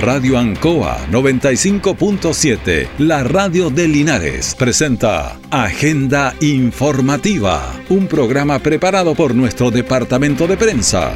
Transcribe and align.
Radio 0.00 0.36
Ancoa 0.36 1.06
95.7, 1.10 2.86
la 2.98 3.24
radio 3.24 3.70
de 3.70 3.88
Linares, 3.88 4.54
presenta 4.54 5.38
Agenda 5.50 6.34
Informativa, 6.42 7.72
un 7.88 8.06
programa 8.06 8.58
preparado 8.58 9.14
por 9.14 9.34
nuestro 9.34 9.70
departamento 9.70 10.46
de 10.46 10.58
prensa. 10.58 11.14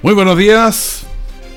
Muy 0.00 0.14
buenos 0.14 0.38
días, 0.38 1.06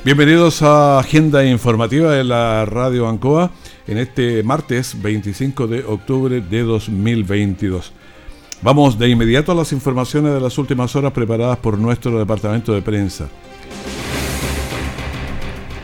bienvenidos 0.03 0.61
a 0.61 0.99
Agenda 0.99 1.45
Informativa 1.45 2.11
de 2.11 2.25
la 2.25 2.65
Radio 2.65 3.07
Ancoa 3.07 3.49
en 3.87 3.97
este 3.97 4.43
martes 4.43 5.01
25 5.01 5.67
de 5.67 5.85
octubre 5.85 6.41
de 6.41 6.63
2022. 6.63 7.93
Vamos 8.63 8.97
de 8.97 9.09
inmediato 9.09 9.51
a 9.51 9.55
las 9.55 9.73
informaciones 9.73 10.33
de 10.33 10.39
las 10.39 10.57
últimas 10.57 10.95
horas 10.95 11.11
preparadas 11.11 11.57
por 11.57 11.77
nuestro 11.77 12.17
departamento 12.17 12.73
de 12.73 12.81
prensa. 12.81 13.27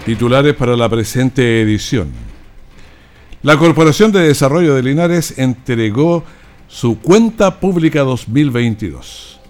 Titulares 0.06 0.56
para 0.56 0.78
la 0.78 0.88
presente 0.88 1.62
edición. 1.62 2.08
La 3.44 3.58
Corporación 3.58 4.14
de 4.14 4.22
Desarrollo 4.22 4.76
de 4.76 4.84
Linares 4.84 5.38
entregó 5.38 6.23
su 6.70 7.00
cuenta 7.02 7.60
pública 7.60 8.04
2022. 8.04 9.42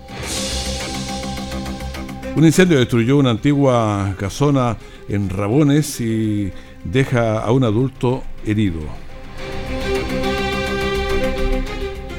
Un 2.36 2.46
incendio 2.46 2.80
destruyó 2.80 3.18
una 3.18 3.30
antigua 3.30 4.16
casona 4.18 4.76
en 5.08 5.30
Rabones 5.30 6.02
y 6.02 6.52
deja 6.84 7.42
a 7.42 7.52
un 7.52 7.64
adulto 7.64 8.24
herido. 8.44 9.09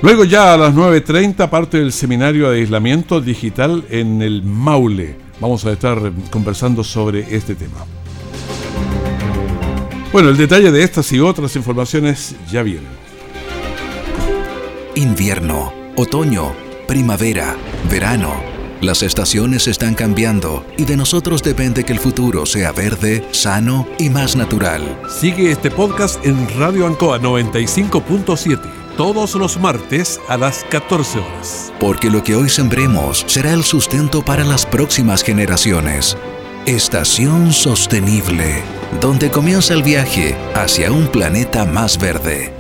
Luego 0.03 0.25
ya 0.25 0.55
a 0.55 0.57
las 0.57 0.75
9.30 0.75 1.51
parte 1.51 1.79
del 1.79 1.93
seminario 1.93 2.51
de 2.51 2.61
aislamiento 2.61 3.21
digital 3.21 3.85
en 3.91 4.23
el 4.23 4.43
Maule. 4.43 5.17
Vamos 5.41 5.67
a 5.67 5.73
estar 5.73 5.99
conversando 6.31 6.83
sobre 6.83 7.37
este 7.37 7.55
tema. 7.55 7.85
Bueno, 10.11 10.31
el 10.31 10.39
detalle 10.39 10.73
de 10.73 10.83
estas 10.83 11.13
y 11.13 11.21
otras 11.21 11.55
informaciones 11.55 12.35
ya 12.51 12.63
vienen. 12.63 12.89
Invierno, 14.95 15.71
otoño, 15.97 16.55
primavera, 16.89 17.57
verano. 17.91 18.33
Las 18.81 19.03
estaciones 19.03 19.69
están 19.69 19.95
cambiando 19.95 20.65
y 20.79 20.85
de 20.85 20.97
nosotros 20.97 21.43
depende 21.43 21.85
que 21.85 21.93
el 21.93 21.99
futuro 21.99 22.47
sea 22.47 22.73
verde, 22.73 23.23
sano 23.33 23.87
y 23.99 24.09
más 24.09 24.35
natural. 24.35 24.99
Sigue 25.11 25.53
este 25.53 25.71
podcast 25.71 26.25
en 26.25 26.49
Radio 26.59 26.87
Ancoa 26.87 27.21
95.7 27.21 28.80
todos 29.01 29.35
los 29.35 29.59
martes 29.59 30.21
a 30.29 30.37
las 30.37 30.63
14 30.65 31.21
horas. 31.21 31.73
Porque 31.81 32.11
lo 32.11 32.23
que 32.23 32.35
hoy 32.35 32.51
sembremos 32.51 33.25
será 33.27 33.55
el 33.55 33.65
sustento 33.65 34.23
para 34.23 34.45
las 34.45 34.67
próximas 34.67 35.23
generaciones. 35.23 36.19
Estación 36.67 37.51
Sostenible, 37.51 38.63
donde 39.01 39.31
comienza 39.31 39.73
el 39.73 39.83
viaje 39.83 40.37
hacia 40.55 40.93
un 40.93 41.09
planeta 41.09 41.65
más 41.65 41.99
verde. 41.99 42.53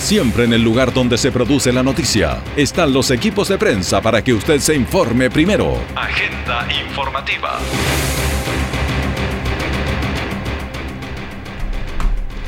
Siempre 0.00 0.46
en 0.46 0.52
el 0.52 0.64
lugar 0.64 0.92
donde 0.92 1.16
se 1.16 1.30
produce 1.30 1.72
la 1.72 1.84
noticia 1.84 2.42
están 2.56 2.92
los 2.92 3.12
equipos 3.12 3.46
de 3.46 3.56
prensa 3.56 4.00
para 4.00 4.20
que 4.20 4.32
usted 4.32 4.58
se 4.58 4.74
informe 4.74 5.30
primero. 5.30 5.78
Agenda 5.94 6.66
informativa. 6.84 7.60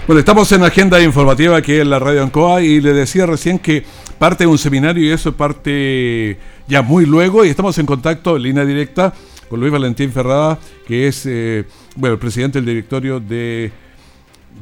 Bueno, 0.06 0.20
estamos 0.20 0.52
en 0.52 0.62
agenda 0.62 1.02
informativa 1.02 1.56
aquí 1.56 1.74
en 1.74 1.90
la 1.90 1.98
Radio 1.98 2.22
Ancoa 2.22 2.62
y 2.62 2.80
le 2.80 2.92
decía 2.92 3.26
recién 3.26 3.58
que 3.58 3.82
parte 4.20 4.44
de 4.44 4.48
un 4.48 4.56
seminario 4.56 5.04
y 5.04 5.10
eso 5.10 5.32
parte 5.36 6.38
ya 6.68 6.80
muy 6.80 7.04
luego 7.04 7.44
y 7.44 7.48
estamos 7.48 7.76
en 7.78 7.86
contacto 7.86 8.36
en 8.36 8.44
línea 8.44 8.64
directa 8.64 9.12
con 9.50 9.58
Luis 9.58 9.72
Valentín 9.72 10.12
Ferrada, 10.12 10.60
que 10.86 11.08
es 11.08 11.26
eh, 11.26 11.64
bueno, 11.96 12.14
el 12.14 12.20
presidente 12.20 12.60
del 12.60 12.66
directorio 12.66 13.18
de, 13.18 13.72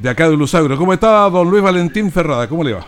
de 0.01 0.09
acá 0.09 0.27
de 0.27 0.35
Lusagro. 0.35 0.75
¿Cómo 0.77 0.93
está 0.93 1.29
don 1.29 1.47
Luis 1.47 1.61
Valentín 1.61 2.11
Ferrada? 2.11 2.49
¿Cómo 2.49 2.63
le 2.63 2.73
va? 2.73 2.87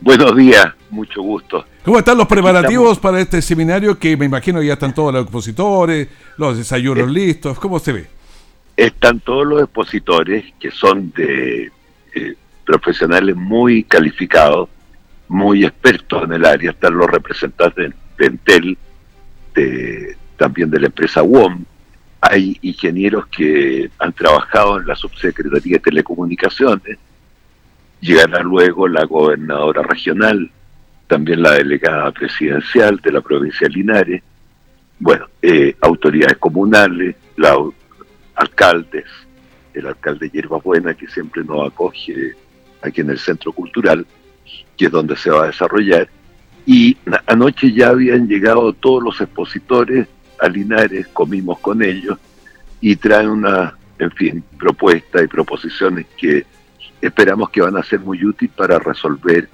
Buenos 0.00 0.34
días, 0.34 0.66
mucho 0.90 1.22
gusto. 1.22 1.66
¿Cómo 1.84 2.00
están 2.00 2.18
los 2.18 2.26
preparativos 2.26 2.98
para 2.98 3.20
este 3.20 3.40
seminario 3.40 3.96
que 3.96 4.16
me 4.16 4.24
imagino 4.24 4.60
ya 4.60 4.72
están 4.72 4.92
todos 4.92 5.14
los 5.14 5.22
expositores, 5.22 6.08
los 6.36 6.58
desayunos 6.58 7.08
eh, 7.08 7.12
listos? 7.12 7.60
¿Cómo 7.60 7.78
se 7.78 7.92
ve? 7.92 8.06
Están 8.76 9.20
todos 9.20 9.46
los 9.46 9.62
expositores 9.62 10.52
que 10.60 10.70
son 10.72 11.12
de 11.16 11.70
eh, 12.16 12.34
profesionales 12.64 13.36
muy 13.36 13.84
calificados, 13.84 14.68
muy 15.28 15.64
expertos 15.64 16.24
en 16.24 16.32
el 16.32 16.44
área, 16.44 16.70
están 16.70 16.96
los 16.96 17.10
representantes 17.10 17.92
de 18.18 18.26
Entel, 18.26 18.78
también 20.36 20.70
de 20.70 20.80
la 20.80 20.86
empresa 20.86 21.22
WOM, 21.22 21.64
hay 22.20 22.58
ingenieros 22.62 23.26
que 23.26 23.90
han 23.98 24.12
trabajado 24.12 24.80
en 24.80 24.86
la 24.86 24.96
subsecretaría 24.96 25.76
de 25.76 25.82
Telecomunicaciones, 25.82 26.98
llegará 28.00 28.42
luego 28.42 28.88
la 28.88 29.04
gobernadora 29.04 29.82
regional, 29.82 30.50
también 31.06 31.42
la 31.42 31.52
delegada 31.52 32.10
presidencial 32.10 32.98
de 32.98 33.12
la 33.12 33.20
provincia 33.20 33.68
de 33.68 33.74
Linares, 33.74 34.22
bueno, 34.98 35.26
eh, 35.42 35.76
autoridades 35.80 36.38
comunales, 36.38 37.14
los 37.36 37.74
alcaldes, 38.34 39.04
el 39.76 39.86
alcalde 39.86 40.30
Buena, 40.62 40.94
que 40.94 41.06
siempre 41.06 41.44
nos 41.44 41.66
acoge 41.66 42.34
aquí 42.82 43.00
en 43.02 43.10
el 43.10 43.18
Centro 43.18 43.52
Cultural, 43.52 44.06
que 44.76 44.86
es 44.86 44.90
donde 44.90 45.16
se 45.16 45.30
va 45.30 45.44
a 45.44 45.46
desarrollar. 45.48 46.08
Y 46.64 46.96
anoche 47.26 47.72
ya 47.72 47.90
habían 47.90 48.26
llegado 48.26 48.72
todos 48.72 49.02
los 49.02 49.20
expositores 49.20 50.08
a 50.40 50.48
Linares, 50.48 51.06
comimos 51.08 51.58
con 51.60 51.82
ellos 51.82 52.18
y 52.80 52.96
traen 52.96 53.28
una, 53.28 53.76
en 53.98 54.10
fin, 54.10 54.44
propuesta 54.58 55.22
y 55.22 55.26
proposiciones 55.26 56.06
que 56.16 56.44
esperamos 57.00 57.50
que 57.50 57.60
van 57.60 57.76
a 57.76 57.82
ser 57.82 58.00
muy 58.00 58.24
útiles 58.24 58.54
para 58.56 58.78
resolver. 58.78 59.48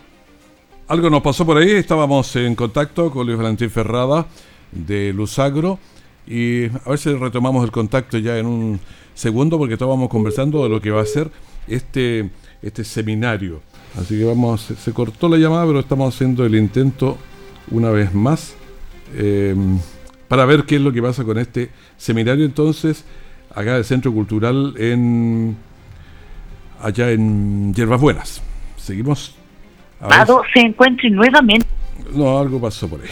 Algo 0.89 1.11
nos 1.11 1.23
pasó 1.23 1.45
por 1.45 1.59
ahí, 1.59 1.71
estábamos 1.71 2.35
en 2.37 2.55
contacto 2.55 3.11
con 3.11 3.27
Luis 3.27 3.39
Valentín 3.39 3.71
Ferrada 3.71 4.27
de 4.71 5.13
Luzagro 5.13 5.79
y 6.27 6.67
a 6.67 6.91
ver 6.91 6.99
si 6.99 7.13
retomamos 7.15 7.65
el 7.65 7.71
contacto 7.71 8.19
ya 8.19 8.39
en 8.39 8.47
un 8.47 8.81
segundo 9.15 9.59
porque 9.59 9.75
estábamos 9.75 10.09
conversando 10.09 10.63
de 10.63 10.69
lo 10.69 10.81
que 10.81 10.91
va 10.91 11.03
a 11.03 11.07
ser 11.07 11.31
este, 11.69 12.31
este 12.63 12.85
seminario. 12.85 13.61
Así 13.99 14.19
que 14.19 14.25
vamos, 14.25 14.63
se, 14.63 14.93
cortó 14.93 15.29
la 15.29 15.37
llamada, 15.37 15.67
pero 15.67 15.81
estamos 15.81 16.15
haciendo 16.15 16.47
el 16.47 16.55
intento 16.55 17.19
una 17.71 17.91
vez 17.91 18.15
más 18.15 18.55
eh, 19.15 19.55
para 20.29 20.47
ver 20.47 20.65
qué 20.65 20.77
es 20.77 20.81
lo 20.81 20.93
que 20.93 21.03
pasa 21.03 21.25
con 21.25 21.39
este 21.39 21.71
seminario 21.99 22.45
entonces 22.45 23.05
acá 23.55 23.75
del 23.75 23.85
Centro 23.85 24.13
Cultural 24.13 24.75
en 24.79 25.57
allá 26.81 27.11
en 27.11 27.75
Hierbas 27.75 28.01
Buenas. 28.01 28.43
Seguimos. 28.77 29.35
se 30.55 30.61
encuentre 30.61 31.11
nuevamente. 31.11 31.67
No, 32.15 32.39
algo 32.39 32.61
pasó 32.61 32.89
por 32.89 33.01
ahí. 33.01 33.09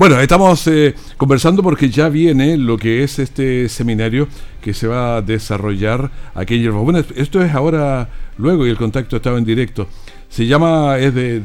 Bueno, 0.00 0.18
estamos 0.18 0.66
eh, 0.66 0.94
conversando 1.18 1.62
porque 1.62 1.90
ya 1.90 2.08
viene 2.08 2.56
lo 2.56 2.78
que 2.78 3.02
es 3.02 3.18
este 3.18 3.68
seminario 3.68 4.28
que 4.62 4.72
se 4.72 4.86
va 4.86 5.18
a 5.18 5.20
desarrollar 5.20 6.10
aquí 6.34 6.54
en 6.54 6.62
Yerba. 6.62 6.80
Bueno, 6.80 7.04
esto 7.16 7.44
es 7.44 7.52
ahora, 7.52 8.08
luego, 8.38 8.66
y 8.66 8.70
el 8.70 8.78
contacto 8.78 9.16
estaba 9.16 9.36
en 9.36 9.44
directo. 9.44 9.88
Se 10.30 10.46
llama, 10.46 10.96
es 10.96 11.14
de 11.14 11.42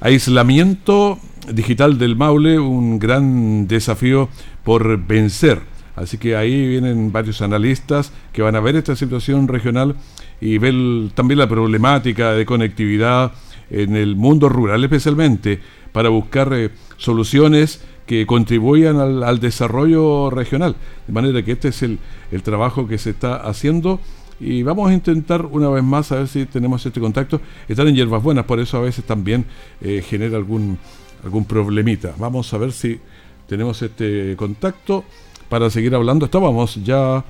aislamiento 0.00 1.18
digital 1.52 1.98
del 1.98 2.16
Maule, 2.16 2.58
un 2.58 2.98
gran 2.98 3.68
desafío 3.68 4.30
por 4.64 4.96
vencer. 4.96 5.60
Así 5.94 6.16
que 6.16 6.36
ahí 6.36 6.68
vienen 6.68 7.12
varios 7.12 7.42
analistas 7.42 8.14
que 8.32 8.40
van 8.40 8.56
a 8.56 8.60
ver 8.60 8.76
esta 8.76 8.96
situación 8.96 9.46
regional 9.46 9.94
y 10.40 10.56
ver 10.56 10.72
también 11.14 11.36
la 11.36 11.50
problemática 11.50 12.32
de 12.32 12.46
conectividad 12.46 13.32
en 13.68 13.94
el 13.94 14.16
mundo 14.16 14.48
rural 14.48 14.82
especialmente 14.84 15.60
para 15.92 16.08
buscar 16.08 16.52
eh, 16.52 16.70
soluciones 16.96 17.82
que 18.10 18.26
contribuyan 18.26 18.98
al, 18.98 19.38
desarrollo 19.38 20.30
regional. 20.30 20.74
De 21.06 21.12
manera 21.12 21.44
que 21.44 21.52
este 21.52 21.68
es 21.68 21.84
el, 21.84 22.00
trabajo 22.42 22.88
que 22.88 22.98
se 22.98 23.10
está 23.10 23.36
haciendo 23.36 24.00
y 24.40 24.64
vamos 24.64 24.90
a 24.90 24.94
intentar 24.94 25.46
una 25.46 25.68
vez 25.68 25.84
más 25.84 26.10
a 26.10 26.16
ver 26.16 26.26
si 26.26 26.44
tenemos 26.46 26.84
este 26.84 26.98
contacto. 26.98 27.40
Están 27.68 27.86
en 27.86 27.94
hierbas 27.94 28.20
buenas, 28.20 28.46
por 28.46 28.58
eso 28.58 28.78
a 28.78 28.80
veces 28.80 29.04
también 29.04 29.44
eh, 29.80 30.04
genera 30.04 30.38
algún, 30.38 30.76
algún 31.22 31.44
problemita. 31.44 32.12
Vamos 32.18 32.52
a 32.52 32.58
ver 32.58 32.72
si 32.72 32.98
tenemos 33.46 33.80
este 33.80 34.34
contacto 34.36 35.04
para 35.48 35.70
seguir 35.70 35.94
hablando. 35.94 36.24
Estábamos 36.24 36.82
ya 36.82 37.24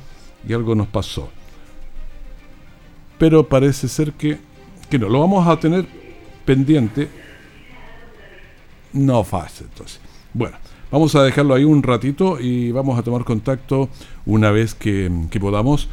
y 0.48 0.54
algo 0.54 0.74
nos 0.74 0.86
pasó. 0.86 1.28
Pero 3.18 3.46
parece 3.46 3.86
ser 3.86 4.14
que, 4.14 4.38
que 4.88 4.98
no, 4.98 5.10
lo 5.10 5.20
vamos 5.20 5.46
a 5.46 5.60
tener 5.60 5.84
pendiente. 6.46 7.06
No 8.94 9.22
fácil, 9.24 9.66
entonces. 9.68 10.00
Bueno, 10.32 10.56
Vamos 10.90 11.14
a 11.14 11.22
dejarlo 11.22 11.54
ahí 11.54 11.62
un 11.62 11.84
ratito 11.84 12.40
y 12.40 12.72
vamos 12.72 12.98
a 12.98 13.02
tomar 13.04 13.22
contacto 13.22 13.88
una 14.26 14.50
vez 14.50 14.74
que, 14.74 15.08
podamos 15.40 15.88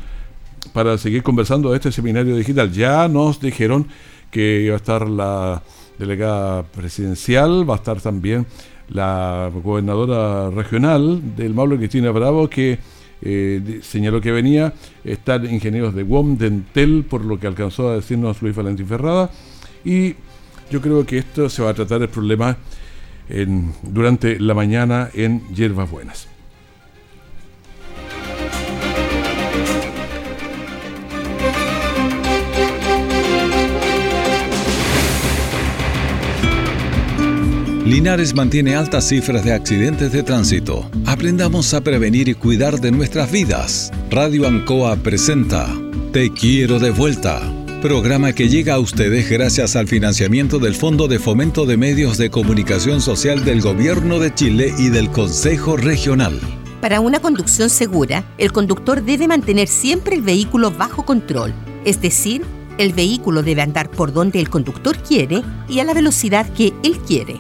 para 0.73 0.97
seguir 0.97 1.21
conversando 1.21 1.69
de 1.69 1.75
este 1.75 1.91
seminario 1.91 2.35
digital. 2.35 2.71
Ya 2.71 3.07
nos 3.07 3.39
dijeron 3.39 3.87
que 4.31 4.61
iba 4.61 4.73
a 4.73 4.77
estar 4.77 5.07
la 5.07 5.61
delegada 5.99 6.63
presidencial, 6.63 7.69
va 7.69 7.75
a 7.75 7.77
estar 7.77 8.01
también 8.01 8.47
la 8.89 9.51
gobernadora 9.63 10.49
regional 10.49 11.35
del 11.35 11.53
Maule, 11.53 11.77
Cristina 11.77 12.09
Bravo, 12.09 12.49
que 12.49 12.79
eh, 13.21 13.79
señaló 13.83 14.19
que 14.19 14.31
venía 14.31 14.73
estar 15.03 15.45
ingenieros 15.45 15.93
de 15.93 16.01
WOM, 16.01 16.39
de 16.39 16.47
Entel, 16.47 17.05
por 17.07 17.23
lo 17.23 17.39
que 17.39 17.45
alcanzó 17.45 17.89
a 17.89 17.95
decirnos 17.95 18.41
Luis 18.41 18.55
Valentín 18.55 18.87
Ferrada. 18.87 19.29
Y 19.85 20.15
yo 20.71 20.81
creo 20.81 21.05
que 21.05 21.19
esto 21.19 21.49
se 21.49 21.61
va 21.61 21.69
a 21.69 21.73
tratar 21.75 22.01
el 22.01 22.09
problema 22.09 22.57
durante 23.83 24.39
la 24.39 24.53
mañana 24.53 25.09
en 25.13 25.41
Hierbas 25.53 25.89
Buenas. 25.89 26.27
Linares 37.87 38.35
mantiene 38.35 38.75
altas 38.75 39.07
cifras 39.07 39.45
de 39.45 39.53
accidentes 39.53 40.11
de 40.11 40.21
tránsito. 40.21 40.89
Aprendamos 41.05 41.73
a 41.73 41.79
prevenir 41.79 42.27
y 42.27 42.33
cuidar 42.33 42.81
de 42.81 42.91
nuestras 42.91 43.31
vidas. 43.31 43.93
Radio 44.11 44.45
Ancoa 44.45 44.97
presenta 44.97 45.73
Te 46.11 46.33
quiero 46.33 46.79
de 46.79 46.91
vuelta. 46.91 47.56
Programa 47.81 48.33
que 48.33 48.49
llega 48.49 48.73
a 48.73 48.79
ustedes 48.79 49.29
gracias 49.29 49.75
al 49.75 49.87
financiamiento 49.87 50.57
del 50.57 50.73
Fondo 50.73 51.07
de 51.07 51.19
Fomento 51.19 51.67
de 51.67 51.77
Medios 51.77 52.17
de 52.17 52.31
Comunicación 52.31 53.01
Social 53.01 53.45
del 53.45 53.61
Gobierno 53.61 54.17
de 54.17 54.33
Chile 54.33 54.73
y 54.79 54.89
del 54.89 55.11
Consejo 55.11 55.77
Regional. 55.77 56.39
Para 56.81 57.01
una 57.01 57.19
conducción 57.19 57.69
segura, 57.69 58.25
el 58.39 58.51
conductor 58.51 59.03
debe 59.03 59.27
mantener 59.27 59.67
siempre 59.67 60.15
el 60.15 60.23
vehículo 60.23 60.71
bajo 60.71 61.05
control, 61.05 61.53
es 61.85 62.01
decir, 62.01 62.43
el 62.79 62.93
vehículo 62.93 63.43
debe 63.43 63.61
andar 63.61 63.91
por 63.91 64.11
donde 64.11 64.39
el 64.39 64.49
conductor 64.49 64.97
quiere 64.97 65.43
y 65.69 65.79
a 65.79 65.83
la 65.83 65.93
velocidad 65.93 66.51
que 66.51 66.73
él 66.83 66.97
quiere. 67.05 67.39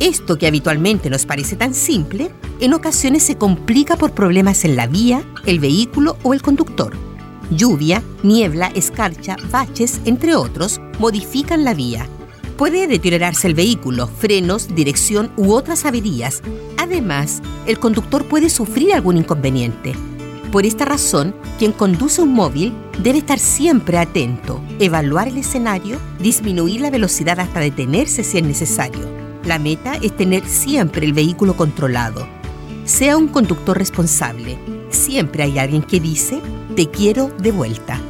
Esto 0.00 0.38
que 0.38 0.48
habitualmente 0.48 1.08
nos 1.08 1.24
parece 1.24 1.54
tan 1.54 1.72
simple, 1.72 2.32
en 2.58 2.74
ocasiones 2.74 3.22
se 3.22 3.36
complica 3.36 3.96
por 3.96 4.10
problemas 4.10 4.64
en 4.64 4.74
la 4.74 4.88
vía, 4.88 5.22
el 5.46 5.60
vehículo 5.60 6.16
o 6.24 6.34
el 6.34 6.42
conductor. 6.42 7.07
Lluvia, 7.50 8.02
niebla, 8.22 8.68
escarcha, 8.74 9.36
baches, 9.50 10.00
entre 10.04 10.34
otros, 10.34 10.80
modifican 10.98 11.64
la 11.64 11.74
vía. 11.74 12.06
Puede 12.56 12.86
deteriorarse 12.86 13.46
el 13.46 13.54
vehículo, 13.54 14.06
frenos, 14.06 14.74
dirección 14.74 15.30
u 15.36 15.52
otras 15.52 15.84
averías. 15.84 16.42
Además, 16.76 17.40
el 17.66 17.78
conductor 17.78 18.24
puede 18.24 18.50
sufrir 18.50 18.92
algún 18.92 19.16
inconveniente. 19.16 19.94
Por 20.50 20.66
esta 20.66 20.84
razón, 20.84 21.34
quien 21.58 21.72
conduce 21.72 22.22
un 22.22 22.32
móvil 22.32 22.72
debe 23.02 23.18
estar 23.18 23.38
siempre 23.38 23.98
atento, 23.98 24.60
evaluar 24.78 25.28
el 25.28 25.38
escenario, 25.38 25.98
disminuir 26.18 26.80
la 26.80 26.90
velocidad 26.90 27.38
hasta 27.38 27.60
detenerse 27.60 28.24
si 28.24 28.38
es 28.38 28.44
necesario 28.44 29.18
la 29.48 29.58
meta 29.58 29.94
es 29.94 30.14
tener 30.14 30.46
siempre 30.46 31.06
el 31.06 31.14
vehículo 31.14 31.56
controlado. 31.56 32.28
Sea 32.84 33.16
un 33.16 33.28
conductor 33.28 33.78
responsable. 33.78 34.58
Siempre 34.90 35.42
hay 35.42 35.58
alguien 35.58 35.82
que 35.82 36.00
dice, 36.00 36.40
te 36.78 36.86
quiero 36.86 37.32
de 37.40 37.50
vuelta. 37.50 38.00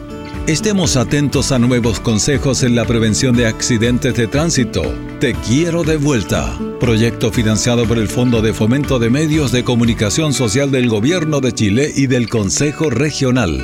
Estemos 0.46 0.98
atentos 0.98 1.52
a 1.52 1.58
nuevos 1.58 2.00
consejos 2.00 2.62
en 2.62 2.74
la 2.74 2.84
prevención 2.84 3.34
de 3.34 3.46
accidentes 3.46 4.14
de 4.14 4.26
tránsito. 4.26 4.82
Te 5.20 5.32
quiero 5.32 5.84
de 5.84 5.96
vuelta. 5.96 6.54
Proyecto 6.78 7.32
financiado 7.32 7.86
por 7.86 7.96
el 7.96 8.08
Fondo 8.08 8.42
de 8.42 8.52
Fomento 8.52 8.98
de 8.98 9.08
Medios 9.08 9.52
de 9.52 9.64
Comunicación 9.64 10.34
Social 10.34 10.70
del 10.70 10.90
Gobierno 10.90 11.40
de 11.40 11.54
Chile 11.54 11.90
y 11.96 12.08
del 12.08 12.28
Consejo 12.28 12.90
Regional. 12.90 13.58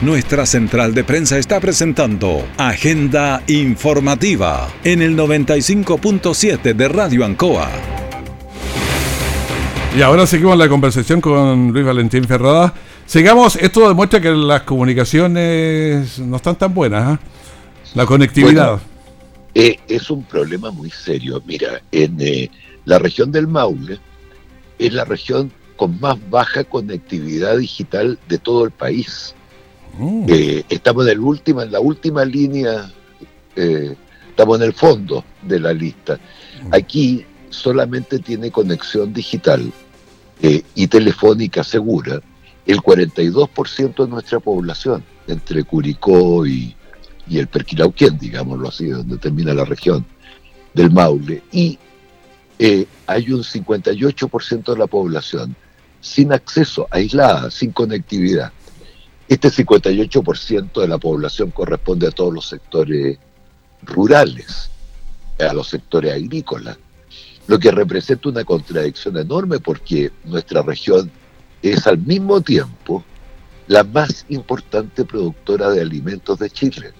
Nuestra 0.00 0.46
central 0.46 0.94
de 0.94 1.04
prensa 1.04 1.36
está 1.36 1.60
presentando 1.60 2.42
Agenda 2.56 3.42
Informativa 3.48 4.72
en 4.82 5.02
el 5.02 5.14
95.7 5.14 6.72
de 6.72 6.88
Radio 6.88 7.26
Ancoa. 7.26 7.93
Y 9.96 10.02
ahora 10.02 10.26
seguimos 10.26 10.58
la 10.58 10.68
conversación 10.68 11.20
con 11.20 11.72
Luis 11.72 11.86
Valentín 11.86 12.24
Ferrada. 12.24 12.74
Sigamos, 13.06 13.54
esto 13.54 13.86
demuestra 13.86 14.20
que 14.20 14.30
las 14.30 14.62
comunicaciones 14.62 16.18
no 16.18 16.34
están 16.34 16.56
tan 16.56 16.74
buenas. 16.74 17.14
¿eh? 17.14 17.22
La 17.94 18.04
conectividad. 18.04 18.80
Eh, 19.54 19.78
es 19.86 20.10
un 20.10 20.24
problema 20.24 20.72
muy 20.72 20.90
serio. 20.90 21.40
Mira, 21.46 21.80
en 21.92 22.20
eh, 22.20 22.50
la 22.86 22.98
región 22.98 23.30
del 23.30 23.46
Maule 23.46 24.00
es 24.80 24.92
la 24.92 25.04
región 25.04 25.52
con 25.76 26.00
más 26.00 26.18
baja 26.28 26.64
conectividad 26.64 27.56
digital 27.56 28.18
de 28.28 28.38
todo 28.38 28.64
el 28.64 28.72
país. 28.72 29.32
Mm. 29.96 30.26
Estamos 30.70 31.06
en, 31.06 31.12
el 31.12 31.20
último, 31.20 31.62
en 31.62 31.70
la 31.70 31.78
última 31.78 32.24
línea, 32.24 32.90
estamos 33.54 34.58
en 34.58 34.66
el 34.66 34.72
fondo 34.72 35.24
de 35.42 35.60
la 35.60 35.72
lista. 35.72 36.18
Mm. 36.64 36.74
Aquí 36.74 37.24
solamente 37.50 38.18
tiene 38.18 38.50
conexión 38.50 39.12
digital 39.12 39.72
eh, 40.46 40.62
y 40.74 40.88
telefónica 40.88 41.64
segura 41.64 42.20
el 42.66 42.76
42% 42.82 44.04
de 44.04 44.10
nuestra 44.10 44.40
población, 44.40 45.02
entre 45.26 45.64
Curicó 45.64 46.46
y, 46.46 46.76
y 47.26 47.38
el 47.38 47.46
Perquilauquén, 47.46 48.18
digámoslo 48.18 48.68
así, 48.68 48.88
donde 48.88 49.16
termina 49.16 49.54
la 49.54 49.64
región 49.64 50.04
del 50.74 50.90
Maule. 50.90 51.42
Y 51.50 51.78
hay 53.06 53.32
un 53.32 53.42
58% 53.42 54.64
de 54.72 54.78
la 54.78 54.86
población 54.86 55.56
sin 56.02 56.30
acceso, 56.30 56.88
aislada, 56.90 57.50
sin 57.50 57.72
conectividad. 57.72 58.52
Este 59.26 59.48
58% 59.48 60.78
de 60.78 60.88
la 60.88 60.98
población 60.98 61.52
corresponde 61.52 62.08
a 62.08 62.10
todos 62.10 62.34
los 62.34 62.46
sectores 62.46 63.18
rurales, 63.82 64.68
a 65.38 65.54
los 65.54 65.68
sectores 65.68 66.12
agrícolas, 66.12 66.76
lo 67.46 67.58
que 67.58 67.70
representa 67.70 68.28
una 68.28 68.44
contradicción 68.44 69.16
enorme 69.16 69.58
porque 69.58 70.10
nuestra 70.24 70.62
región 70.62 71.10
es 71.62 71.86
al 71.86 71.98
mismo 71.98 72.40
tiempo 72.40 73.04
la 73.66 73.84
más 73.84 74.26
importante 74.28 75.04
productora 75.04 75.70
de 75.70 75.80
alimentos 75.80 76.38
de 76.38 76.50
Chile. 76.50 76.92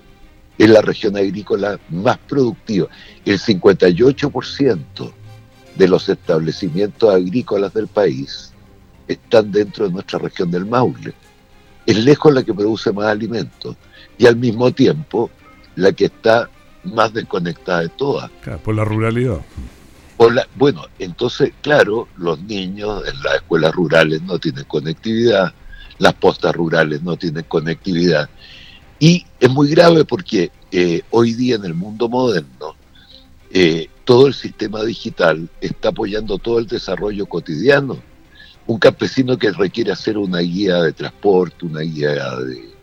Es 0.57 0.71
la 0.71 0.83
región 0.83 1.17
agrícola 1.17 1.79
más 1.91 2.19
productiva. 2.19 2.89
El 3.25 3.39
58% 3.39 5.13
de 5.77 5.89
los 5.89 6.09
establecimientos 6.09 7.13
agrícolas 7.13 7.75
del 7.75 7.89
país 7.89 8.53
están 9.09 9.51
dentro 9.51 9.87
de 9.87 9.93
nuestra 9.93 10.19
región 10.19 10.51
del 10.51 10.65
Maule 10.65 11.15
es 11.87 12.05
lejos 12.05 12.33
la 12.33 12.43
que 12.43 12.55
produce 12.55 12.93
más 12.93 13.07
alimentos 13.07 13.77
y 14.17 14.27
al 14.27 14.37
mismo 14.37 14.71
tiempo 14.73 15.31
la 15.77 15.93
que 15.93 16.07
está 16.07 16.49
más 16.85 17.13
desconectada 17.13 17.81
de 17.81 17.89
todas. 17.91 18.31
por 18.63 18.75
la 18.75 18.85
ruralidad. 18.85 19.41
Bueno, 20.57 20.87
entonces, 20.99 21.53
claro, 21.61 22.09
los 22.17 22.43
niños 22.43 23.03
en 23.07 23.23
las 23.23 23.37
escuelas 23.37 23.73
rurales 23.73 24.23
no 24.23 24.39
tienen 24.39 24.65
conectividad, 24.65 25.53
las 25.99 26.15
postas 26.15 26.55
rurales 26.55 27.03
no 27.03 27.17
tienen 27.17 27.45
conectividad. 27.45 28.29
Y 28.99 29.25
es 29.41 29.51
muy 29.51 29.71
grave 29.71 30.05
porque 30.05 30.51
eh, 30.71 31.03
hoy 31.11 31.35
día 31.35 31.57
en 31.57 31.65
el 31.65 31.75
mundo 31.75 32.09
moderno, 32.09 32.77
eh, 33.51 33.89
todo 34.05 34.27
el 34.27 34.35
sistema 34.35 34.83
digital 34.83 35.49
está 35.61 35.89
apoyando 35.89 36.39
todo 36.39 36.59
el 36.59 36.67
desarrollo 36.67 37.27
cotidiano 37.27 37.99
un 38.67 38.79
campesino 38.79 39.37
que 39.37 39.53
requiere 39.53 39.93
hacer 39.93 40.17
una 40.17 40.39
guía 40.39 40.83
de 40.83 40.93
transporte, 40.93 41.67
una 41.67 41.81
guía 41.81 42.37
de, 42.37 42.75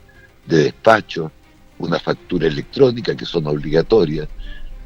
despacho, 0.45 1.31
una 1.79 1.99
factura 1.99 2.47
electrónica 2.47 3.15
que 3.15 3.25
son 3.25 3.47
obligatorias, 3.47 4.27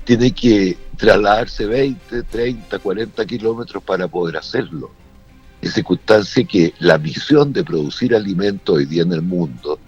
tiene 0.05 0.31
que 0.31 0.77
trasladarse 0.97 1.65
20, 1.65 2.24
30, 2.24 2.79
40 2.79 3.25
kilómetros 3.25 3.83
para 3.83 4.07
poder 4.07 4.38
hacerlo. 4.38 4.91
En 5.62 5.71
circunstancia 5.71 6.45
que 6.45 6.74
la 6.79 6.97
misión 6.97 7.51
de 7.51 7.63
producir 7.63 8.15
alimentos 8.15 8.75
hoy 8.77 8.85
día 8.85 9.03
en 9.03 9.13
el 9.13 9.21
mundo 9.21 9.79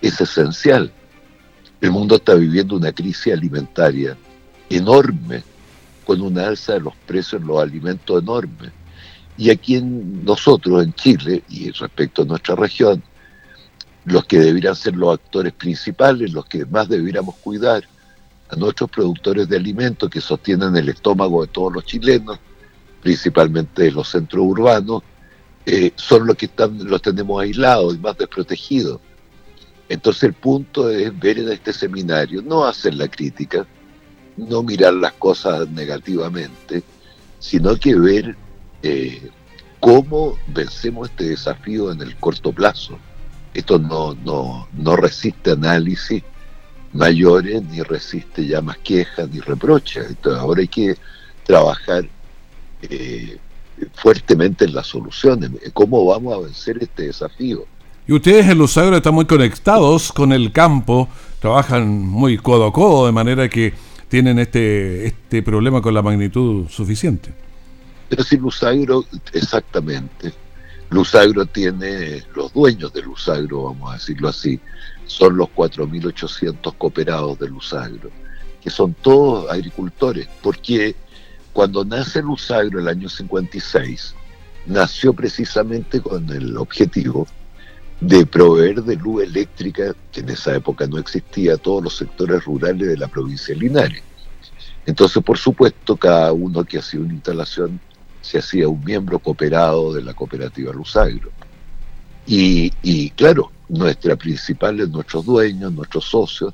es 0.00 0.20
esencial. 0.20 0.92
El 1.80 1.90
mundo 1.90 2.16
está 2.16 2.34
viviendo 2.34 2.76
una 2.76 2.92
crisis 2.92 3.32
alimentaria 3.32 4.16
enorme, 4.68 5.42
con 6.04 6.20
una 6.20 6.48
alza 6.48 6.74
de 6.74 6.80
los 6.80 6.94
precios 7.06 7.40
en 7.40 7.48
los 7.48 7.62
alimentos 7.62 8.22
enorme 8.22 8.82
y 9.36 9.50
aquí 9.50 9.76
en 9.76 10.24
nosotros, 10.24 10.84
en 10.84 10.92
Chile, 10.94 11.42
y 11.48 11.70
respecto 11.70 12.22
a 12.22 12.24
nuestra 12.24 12.54
región, 12.54 13.02
los 14.04 14.24
que 14.24 14.38
deberían 14.38 14.76
ser 14.76 14.94
los 14.96 15.14
actores 15.14 15.52
principales, 15.52 16.32
los 16.32 16.44
que 16.46 16.64
más 16.66 16.88
debiéramos 16.88 17.36
cuidar, 17.36 17.84
a 18.52 18.56
nuestros 18.56 18.90
productores 18.90 19.48
de 19.48 19.56
alimentos 19.56 20.10
que 20.10 20.20
sostienen 20.20 20.76
el 20.76 20.90
estómago 20.90 21.40
de 21.42 21.48
todos 21.48 21.72
los 21.72 21.84
chilenos, 21.86 22.38
principalmente 23.00 23.90
los 23.90 24.08
centros 24.08 24.44
urbanos, 24.44 25.02
eh, 25.64 25.92
son 25.96 26.26
los 26.26 26.36
que 26.36 26.46
están, 26.46 26.78
los 26.84 27.00
tenemos 27.00 27.42
aislados 27.42 27.94
y 27.94 27.98
más 27.98 28.16
desprotegidos. 28.18 29.00
Entonces 29.88 30.24
el 30.24 30.34
punto 30.34 30.90
es 30.90 31.18
ver 31.18 31.38
en 31.38 31.50
este 31.50 31.72
seminario, 31.72 32.42
no 32.42 32.64
hacer 32.64 32.94
la 32.94 33.08
crítica, 33.08 33.66
no 34.36 34.62
mirar 34.62 34.94
las 34.94 35.14
cosas 35.14 35.68
negativamente, 35.70 36.82
sino 37.38 37.74
que 37.76 37.94
ver 37.94 38.36
eh, 38.82 39.30
cómo 39.80 40.36
vencemos 40.48 41.08
este 41.08 41.24
desafío 41.30 41.90
en 41.90 42.02
el 42.02 42.16
corto 42.16 42.52
plazo. 42.52 42.98
Esto 43.54 43.78
no, 43.78 44.14
no, 44.14 44.68
no 44.72 44.96
resiste 44.96 45.52
análisis 45.52 46.22
mayores 46.92 47.62
ni 47.64 47.82
resiste 47.82 48.46
ya 48.46 48.60
más 48.60 48.78
quejas 48.78 49.28
ni 49.30 49.40
reproches. 49.40 50.06
Entonces 50.08 50.40
ahora 50.40 50.60
hay 50.60 50.68
que 50.68 50.96
trabajar 51.44 52.04
eh, 52.82 53.38
fuertemente 53.94 54.64
en 54.64 54.74
las 54.74 54.86
soluciones. 54.86 55.50
¿Cómo 55.72 56.04
vamos 56.06 56.34
a 56.34 56.40
vencer 56.40 56.78
este 56.80 57.04
desafío? 57.04 57.64
Y 58.06 58.12
ustedes 58.12 58.46
en 58.46 58.58
Lusagro 58.58 58.96
están 58.96 59.14
muy 59.14 59.26
conectados 59.26 60.12
con 60.12 60.32
el 60.32 60.52
campo, 60.52 61.08
trabajan 61.40 61.88
muy 61.88 62.36
codo 62.36 62.66
a 62.66 62.72
codo, 62.72 63.06
de 63.06 63.12
manera 63.12 63.48
que 63.48 63.72
tienen 64.08 64.38
este, 64.40 65.06
este 65.06 65.42
problema 65.42 65.80
con 65.80 65.94
la 65.94 66.02
magnitud 66.02 66.68
suficiente. 66.68 67.32
Pero 68.08 68.24
si 68.24 68.36
Lusagro, 68.36 69.04
exactamente, 69.32 70.32
Lusagro 70.90 71.46
tiene, 71.46 72.22
los 72.34 72.52
dueños 72.52 72.92
de 72.92 73.02
Lusagro, 73.02 73.62
vamos 73.62 73.90
a 73.90 73.94
decirlo 73.94 74.28
así, 74.28 74.60
son 75.12 75.36
los 75.36 75.48
4.800 75.50 76.74
cooperados 76.78 77.38
de 77.38 77.48
Lusagro, 77.48 78.10
que 78.62 78.70
son 78.70 78.94
todos 78.94 79.50
agricultores, 79.50 80.26
porque 80.42 80.96
cuando 81.52 81.84
nace 81.84 82.22
Lusagro 82.22 82.80
el 82.80 82.88
año 82.88 83.08
56, 83.10 84.14
nació 84.66 85.12
precisamente 85.12 86.00
con 86.00 86.30
el 86.30 86.56
objetivo 86.56 87.26
de 88.00 88.24
proveer 88.24 88.82
de 88.82 88.96
luz 88.96 89.24
eléctrica, 89.24 89.94
que 90.10 90.20
en 90.20 90.30
esa 90.30 90.56
época 90.56 90.86
no 90.86 90.98
existía, 90.98 91.54
a 91.54 91.58
todos 91.58 91.84
los 91.84 91.96
sectores 91.96 92.44
rurales 92.44 92.88
de 92.88 92.96
la 92.96 93.06
provincia 93.06 93.54
de 93.54 93.60
Linares. 93.60 94.02
Entonces, 94.86 95.22
por 95.22 95.36
supuesto, 95.36 95.96
cada 95.96 96.32
uno 96.32 96.64
que 96.64 96.78
hacía 96.78 97.00
una 97.00 97.12
instalación 97.12 97.78
se 98.22 98.38
hacía 98.38 98.66
un 98.66 98.82
miembro 98.82 99.18
cooperado 99.18 99.92
de 99.92 100.02
la 100.02 100.14
cooperativa 100.14 100.72
Lusagro. 100.72 101.30
Y, 102.26 102.72
y 102.82 103.10
claro, 103.10 103.52
nuestra 103.72 104.16
principal, 104.16 104.90
nuestros 104.90 105.24
dueños, 105.24 105.72
nuestros 105.72 106.04
socios, 106.04 106.52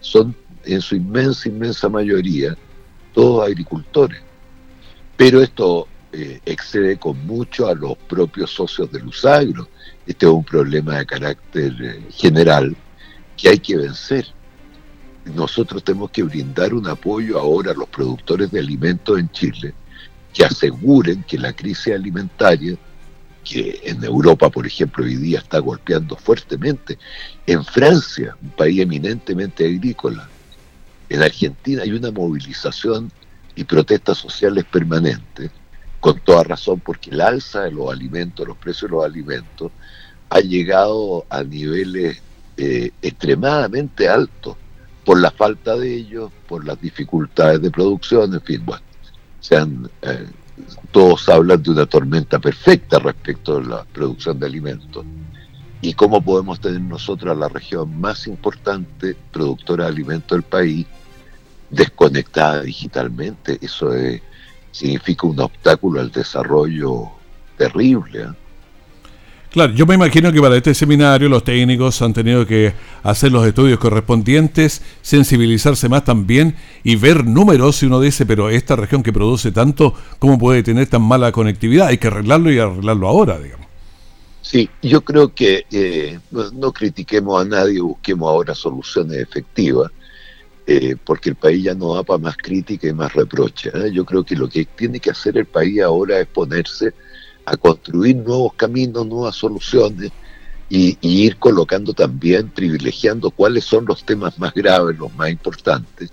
son 0.00 0.36
en 0.64 0.80
su 0.82 0.94
inmensa, 0.94 1.48
inmensa 1.48 1.88
mayoría 1.88 2.54
todos 3.14 3.46
agricultores. 3.46 4.20
Pero 5.16 5.40
esto 5.40 5.88
eh, 6.12 6.40
excede 6.44 6.98
con 6.98 7.26
mucho 7.26 7.66
a 7.66 7.74
los 7.74 7.96
propios 7.96 8.50
socios 8.50 8.92
de 8.92 9.00
Lusagro. 9.00 9.68
Este 10.06 10.26
es 10.26 10.32
un 10.32 10.44
problema 10.44 10.98
de 10.98 11.06
carácter 11.06 11.74
eh, 11.80 12.04
general 12.10 12.76
que 13.36 13.48
hay 13.48 13.58
que 13.58 13.76
vencer. 13.76 14.26
Nosotros 15.24 15.82
tenemos 15.82 16.10
que 16.10 16.22
brindar 16.22 16.74
un 16.74 16.86
apoyo 16.88 17.38
ahora 17.38 17.72
a 17.72 17.74
los 17.74 17.88
productores 17.88 18.50
de 18.50 18.60
alimentos 18.60 19.18
en 19.18 19.30
Chile 19.30 19.74
que 20.34 20.44
aseguren 20.44 21.24
que 21.24 21.38
la 21.38 21.52
crisis 21.54 21.94
alimentaria, 21.94 22.76
que 23.44 23.80
en 23.84 24.02
Europa, 24.04 24.50
por 24.50 24.66
ejemplo, 24.66 25.04
hoy 25.04 25.16
día 25.16 25.38
está 25.38 25.58
golpeando 25.58 26.16
fuertemente, 26.16 26.98
en 27.46 27.64
Francia, 27.64 28.36
un 28.42 28.50
país 28.50 28.80
eminentemente 28.80 29.66
agrícola, 29.66 30.28
en 31.08 31.22
Argentina 31.22 31.82
hay 31.82 31.92
una 31.92 32.10
movilización 32.10 33.10
y 33.56 33.64
protestas 33.64 34.18
sociales 34.18 34.64
permanentes, 34.64 35.50
con 35.98 36.18
toda 36.20 36.44
razón, 36.44 36.80
porque 36.80 37.10
el 37.10 37.20
alza 37.20 37.62
de 37.62 37.72
los 37.72 37.90
alimentos, 37.90 38.46
los 38.46 38.56
precios 38.56 38.90
de 38.90 38.96
los 38.96 39.04
alimentos, 39.04 39.72
ha 40.30 40.40
llegado 40.40 41.26
a 41.28 41.42
niveles 41.42 42.22
eh, 42.56 42.92
extremadamente 43.02 44.08
altos 44.08 44.56
por 45.04 45.20
la 45.20 45.30
falta 45.30 45.76
de 45.76 45.94
ellos, 45.94 46.30
por 46.46 46.64
las 46.64 46.80
dificultades 46.80 47.60
de 47.60 47.70
producción, 47.70 48.32
en 48.32 48.40
fin, 48.42 48.64
bueno, 48.64 48.82
sean, 49.40 49.90
eh, 50.02 50.26
todos 50.90 51.28
hablan 51.28 51.62
de 51.62 51.70
una 51.70 51.86
tormenta 51.86 52.38
perfecta 52.38 52.98
respecto 52.98 53.58
a 53.58 53.62
la 53.62 53.84
producción 53.84 54.38
de 54.38 54.46
alimentos. 54.46 55.04
¿Y 55.82 55.94
cómo 55.94 56.20
podemos 56.20 56.60
tener 56.60 56.80
nosotros 56.80 57.32
a 57.34 57.38
la 57.38 57.48
región 57.48 58.00
más 58.00 58.26
importante 58.26 59.16
productora 59.32 59.84
de 59.84 59.90
alimentos 59.90 60.36
del 60.36 60.42
país 60.42 60.86
desconectada 61.70 62.62
digitalmente. 62.62 63.58
Eso 63.62 63.92
significa 64.72 65.26
un 65.26 65.40
obstáculo 65.40 66.00
al 66.00 66.10
desarrollo 66.10 67.10
terrible. 67.56 68.22
¿eh? 68.22 68.28
Claro, 69.50 69.72
yo 69.72 69.84
me 69.84 69.96
imagino 69.96 70.32
que 70.32 70.40
para 70.40 70.56
este 70.56 70.74
seminario 70.74 71.28
los 71.28 71.42
técnicos 71.42 72.00
han 72.02 72.12
tenido 72.12 72.46
que 72.46 72.72
hacer 73.02 73.32
los 73.32 73.44
estudios 73.44 73.80
correspondientes, 73.80 74.80
sensibilizarse 75.02 75.88
más 75.88 76.04
también 76.04 76.54
y 76.84 76.94
ver 76.94 77.26
números. 77.26 77.82
Y 77.82 77.86
uno 77.86 78.00
dice, 78.00 78.24
pero 78.26 78.48
esta 78.48 78.76
región 78.76 79.02
que 79.02 79.12
produce 79.12 79.50
tanto, 79.50 79.92
¿cómo 80.20 80.38
puede 80.38 80.62
tener 80.62 80.86
tan 80.86 81.02
mala 81.02 81.32
conectividad? 81.32 81.88
Hay 81.88 81.98
que 81.98 82.06
arreglarlo 82.06 82.52
y 82.52 82.60
arreglarlo 82.60 83.08
ahora, 83.08 83.38
digamos. 83.38 83.66
Sí, 84.40 84.70
yo 84.82 85.00
creo 85.00 85.34
que 85.34 85.66
eh, 85.70 86.18
no 86.30 86.72
critiquemos 86.72 87.40
a 87.40 87.44
nadie, 87.44 87.80
busquemos 87.80 88.28
ahora 88.28 88.54
soluciones 88.54 89.18
efectivas 89.18 89.90
eh, 90.66 90.94
porque 91.04 91.30
el 91.30 91.34
país 91.34 91.64
ya 91.64 91.74
no 91.74 91.88
va 91.88 92.04
para 92.04 92.18
más 92.18 92.36
crítica 92.36 92.86
y 92.86 92.92
más 92.92 93.12
reproche. 93.12 93.70
¿eh? 93.74 93.90
Yo 93.92 94.04
creo 94.04 94.22
que 94.22 94.36
lo 94.36 94.48
que 94.48 94.64
tiene 94.64 95.00
que 95.00 95.10
hacer 95.10 95.36
el 95.36 95.46
país 95.46 95.80
ahora 95.80 96.20
es 96.20 96.28
ponerse 96.28 96.94
a 97.50 97.56
construir 97.56 98.14
nuevos 98.16 98.54
caminos, 98.54 99.04
nuevas 99.06 99.34
soluciones 99.34 100.12
y, 100.68 100.96
ir 101.02 101.36
colocando 101.36 101.92
también, 101.92 102.48
privilegiando 102.48 103.32
cuáles 103.32 103.64
son 103.64 103.84
los 103.86 104.04
temas 104.04 104.38
más 104.38 104.54
graves, 104.54 104.96
los 104.96 105.12
más 105.16 105.30
importantes 105.30 106.12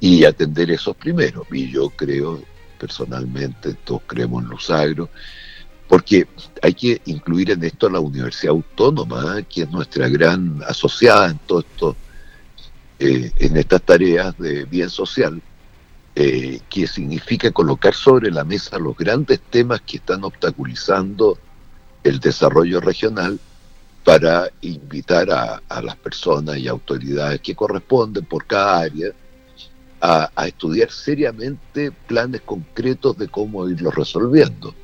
y 0.00 0.24
atender 0.24 0.70
esos 0.70 0.96
primeros. 0.96 1.46
Y 1.52 1.70
yo 1.70 1.90
creo, 1.90 2.42
personalmente, 2.78 3.74
todos 3.84 4.00
creemos 4.06 4.42
en 4.42 4.48
los 4.48 4.70
agros, 4.70 5.10
porque 5.86 6.26
hay 6.62 6.72
que 6.72 7.02
incluir 7.04 7.50
en 7.50 7.62
esto 7.62 7.86
a 7.88 7.90
la 7.90 8.00
Universidad 8.00 8.52
Autónoma, 8.54 9.38
¿eh? 9.38 9.44
que 9.46 9.62
es 9.62 9.70
nuestra 9.70 10.08
gran 10.08 10.62
asociada 10.66 11.30
en 11.30 11.38
todo 11.46 11.60
esto 11.60 11.96
eh, 12.98 13.30
en 13.36 13.56
estas 13.56 13.82
tareas 13.82 14.36
de 14.38 14.64
bien 14.64 14.88
social, 14.88 15.42
eh, 16.22 16.60
que 16.68 16.86
significa 16.86 17.50
colocar 17.50 17.94
sobre 17.94 18.30
la 18.30 18.44
mesa 18.44 18.78
los 18.78 18.94
grandes 18.94 19.40
temas 19.40 19.80
que 19.80 19.96
están 19.96 20.22
obstaculizando 20.22 21.38
el 22.04 22.20
desarrollo 22.20 22.78
regional 22.78 23.40
para 24.04 24.50
invitar 24.60 25.30
a, 25.30 25.80
las 25.80 25.96
personas 25.96 26.58
y 26.58 26.68
autoridades 26.68 27.40
que 27.40 27.54
corresponden 27.54 28.26
por 28.26 28.44
cada 28.44 28.80
área 28.80 29.12
a, 30.02 30.30
a, 30.36 30.46
estudiar 30.46 30.90
seriamente 30.90 31.90
planes 31.90 32.42
concretos 32.42 33.16
de 33.16 33.28
cómo 33.28 33.66
irlos 33.66 33.94
resolviendo. 33.94 34.74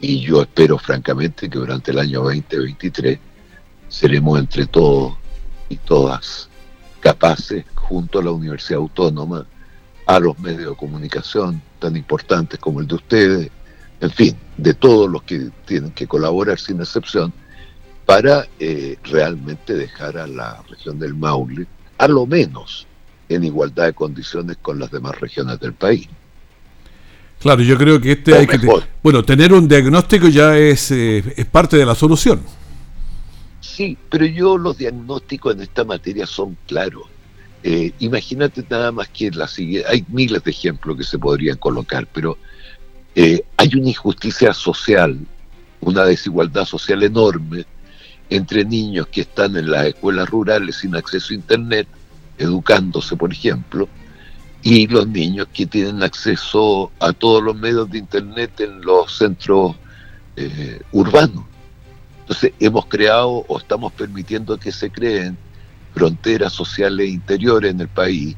Y 0.00 0.18
yo 0.18 0.42
espero 0.42 0.78
francamente 0.78 1.48
que 1.48 1.60
durante 1.60 1.92
el 1.92 2.00
año 2.00 2.22
2023 2.24 3.20
seremos 3.86 4.40
entre 4.40 4.66
todos 4.66 5.14
y 5.68 5.76
todas 5.76 6.48
capaces, 6.98 7.64
junto 7.76 8.18
a 8.18 8.24
la 8.24 8.32
Universidad 8.32 8.80
Autónoma, 8.80 9.46
a 10.06 10.20
los 10.20 10.38
medios 10.38 10.70
de 10.70 10.76
comunicación 10.76 11.60
tan 11.78 11.96
importantes 11.96 12.58
como 12.58 12.80
el 12.80 12.86
de 12.86 12.94
ustedes, 12.94 13.50
en 14.00 14.10
fin, 14.10 14.36
de 14.56 14.74
todos 14.74 15.10
los 15.10 15.22
que 15.22 15.50
tienen 15.66 15.90
que 15.90 16.06
colaborar 16.06 16.58
sin 16.58 16.80
excepción, 16.80 17.32
para 18.04 18.46
eh, 18.60 18.96
realmente 19.02 19.74
dejar 19.74 20.16
a 20.16 20.26
la 20.26 20.62
región 20.68 20.98
del 20.98 21.14
Maule, 21.14 21.66
a 21.98 22.06
lo 22.06 22.24
menos, 22.24 22.86
en 23.28 23.42
igualdad 23.42 23.86
de 23.86 23.92
condiciones 23.92 24.58
con 24.62 24.78
las 24.78 24.90
demás 24.92 25.20
regiones 25.20 25.58
del 25.58 25.72
país. 25.72 26.08
Claro, 27.40 27.62
yo 27.62 27.76
creo 27.76 28.00
que 28.00 28.12
este 28.12 28.34
hay 28.34 28.46
que... 28.46 28.58
Bueno, 29.02 29.24
tener 29.24 29.52
un 29.52 29.66
diagnóstico 29.66 30.28
ya 30.28 30.56
es, 30.56 30.90
eh, 30.92 31.22
es 31.36 31.46
parte 31.46 31.76
de 31.76 31.84
la 31.84 31.94
solución. 31.94 32.40
Sí, 33.60 33.98
pero 34.08 34.24
yo 34.24 34.56
los 34.56 34.78
diagnósticos 34.78 35.54
en 35.54 35.62
esta 35.62 35.84
materia 35.84 36.26
son 36.26 36.56
claros. 36.66 37.02
Eh, 37.68 37.92
imagínate 37.98 38.64
nada 38.70 38.92
más 38.92 39.08
que 39.08 39.28
la 39.32 39.48
siguiente, 39.48 39.88
hay 39.90 40.04
miles 40.06 40.44
de 40.44 40.52
ejemplos 40.52 40.96
que 40.96 41.02
se 41.02 41.18
podrían 41.18 41.56
colocar, 41.56 42.06
pero 42.06 42.38
eh, 43.12 43.42
hay 43.56 43.70
una 43.74 43.88
injusticia 43.88 44.54
social, 44.54 45.18
una 45.80 46.04
desigualdad 46.04 46.64
social 46.64 47.02
enorme 47.02 47.66
entre 48.30 48.64
niños 48.64 49.08
que 49.08 49.22
están 49.22 49.56
en 49.56 49.68
las 49.68 49.86
escuelas 49.86 50.30
rurales 50.30 50.76
sin 50.76 50.94
acceso 50.94 51.32
a 51.32 51.38
Internet, 51.38 51.88
educándose, 52.38 53.16
por 53.16 53.32
ejemplo, 53.32 53.88
y 54.62 54.86
los 54.86 55.08
niños 55.08 55.48
que 55.52 55.66
tienen 55.66 56.04
acceso 56.04 56.92
a 57.00 57.12
todos 57.12 57.42
los 57.42 57.56
medios 57.56 57.90
de 57.90 57.98
Internet 57.98 58.60
en 58.60 58.80
los 58.80 59.18
centros 59.18 59.74
eh, 60.36 60.82
urbanos. 60.92 61.42
Entonces 62.20 62.52
hemos 62.60 62.86
creado 62.86 63.44
o 63.48 63.58
estamos 63.58 63.92
permitiendo 63.92 64.56
que 64.56 64.70
se 64.70 64.88
creen 64.88 65.36
fronteras 65.96 66.52
sociales 66.52 67.08
interiores 67.08 67.70
en 67.70 67.80
el 67.80 67.88
país 67.88 68.36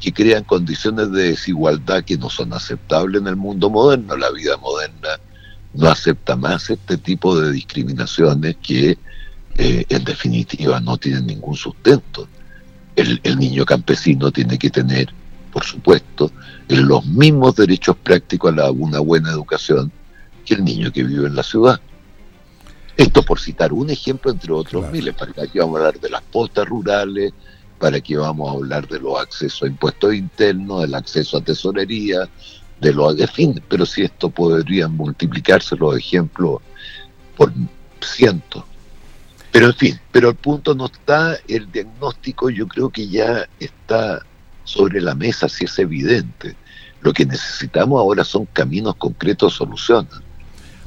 que 0.00 0.12
crean 0.12 0.44
condiciones 0.44 1.10
de 1.10 1.30
desigualdad 1.30 2.04
que 2.04 2.16
no 2.16 2.30
son 2.30 2.52
aceptables 2.52 3.20
en 3.20 3.26
el 3.26 3.34
mundo 3.34 3.68
moderno. 3.70 4.16
La 4.16 4.30
vida 4.30 4.56
moderna 4.56 5.08
no 5.74 5.88
acepta 5.88 6.36
más 6.36 6.70
este 6.70 6.96
tipo 6.98 7.38
de 7.40 7.50
discriminaciones 7.50 8.56
que 8.62 8.96
eh, 9.58 9.84
en 9.88 10.04
definitiva 10.04 10.78
no 10.78 10.96
tienen 10.96 11.26
ningún 11.26 11.56
sustento. 11.56 12.28
El, 12.94 13.20
el, 13.24 13.36
niño 13.36 13.64
campesino 13.64 14.30
tiene 14.30 14.56
que 14.56 14.70
tener, 14.70 15.08
por 15.52 15.64
supuesto, 15.64 16.30
los 16.68 17.04
mismos 17.04 17.56
derechos 17.56 17.96
prácticos 17.96 18.56
a 18.58 18.70
una 18.70 19.00
buena 19.00 19.30
educación 19.30 19.90
que 20.44 20.54
el 20.54 20.64
niño 20.64 20.92
que 20.92 21.02
vive 21.02 21.26
en 21.26 21.34
la 21.34 21.42
ciudad. 21.42 21.80
Esto 22.96 23.22
por 23.22 23.40
citar 23.40 23.72
un 23.72 23.90
ejemplo 23.90 24.30
entre 24.30 24.52
otros 24.52 24.90
miles, 24.90 25.14
para 25.14 25.30
aquí 25.42 25.58
vamos 25.58 25.76
a 25.76 25.86
hablar 25.86 26.00
de 26.00 26.10
las 26.10 26.22
postas 26.22 26.66
rurales, 26.66 27.32
para 27.78 28.00
que 28.00 28.16
vamos 28.16 28.48
a 28.48 28.52
hablar 28.52 28.86
de 28.86 29.00
los 29.00 29.18
accesos 29.18 29.62
a 29.62 29.66
impuestos 29.66 30.14
internos, 30.14 30.82
del 30.82 30.94
acceso 30.94 31.38
a 31.38 31.40
tesorería, 31.40 32.28
de 32.80 32.92
los 32.92 33.16
de 33.16 33.26
fin, 33.26 33.62
pero 33.68 33.86
si 33.86 34.02
esto 34.02 34.28
podría 34.28 34.88
multiplicarse 34.88 35.76
los 35.76 35.96
ejemplos 35.96 36.60
por 37.36 37.52
cientos. 38.00 38.64
Pero 39.50 39.66
en 39.66 39.74
fin, 39.74 40.00
pero 40.10 40.30
el 40.30 40.36
punto 40.36 40.74
no 40.74 40.86
está, 40.86 41.36
el 41.48 41.70
diagnóstico 41.70 42.50
yo 42.50 42.66
creo 42.66 42.90
que 42.90 43.08
ya 43.08 43.46
está 43.60 44.20
sobre 44.64 45.00
la 45.00 45.14
mesa, 45.14 45.48
si 45.48 45.64
es 45.64 45.78
evidente. 45.78 46.56
Lo 47.00 47.12
que 47.12 47.26
necesitamos 47.26 47.98
ahora 47.98 48.24
son 48.24 48.46
caminos 48.46 48.96
concretos, 48.96 49.54
soluciones. 49.54 50.12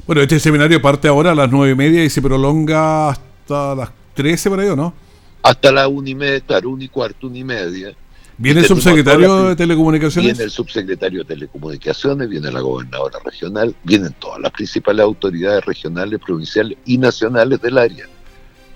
Bueno, 0.06 0.22
este 0.22 0.38
seminario 0.38 0.80
parte 0.80 1.08
ahora 1.08 1.32
a 1.32 1.34
las 1.34 1.50
nueve 1.50 1.72
y 1.72 1.74
media 1.74 2.04
y 2.04 2.10
se 2.10 2.22
prolonga 2.22 3.10
hasta 3.10 3.74
las 3.74 3.90
trece 4.14 4.48
por 4.48 4.60
ahí, 4.60 4.68
¿o 4.68 4.76
no? 4.76 4.94
Hasta 5.42 5.72
la 5.72 5.88
una 5.88 6.08
y 6.08 6.14
media, 6.14 6.40
claro, 6.40 6.70
una 6.70 6.84
y 6.84 6.88
cuarto, 6.88 7.26
una 7.26 7.38
y 7.38 7.44
media. 7.44 7.94
¿Viene 8.38 8.60
el 8.60 8.66
subsecretario 8.66 9.48
de 9.48 9.56
Telecomunicaciones? 9.56 10.32
Viene 10.32 10.44
el 10.44 10.50
subsecretario 10.50 11.20
de 11.20 11.34
Telecomunicaciones, 11.34 12.28
viene 12.28 12.52
la 12.52 12.60
gobernadora 12.60 13.18
regional, 13.24 13.74
vienen 13.82 14.14
todas 14.18 14.40
las 14.40 14.52
principales 14.52 15.02
autoridades 15.04 15.64
regionales, 15.64 16.20
provinciales 16.24 16.76
y 16.84 16.98
nacionales 16.98 17.60
del 17.62 17.78
área. 17.78 18.04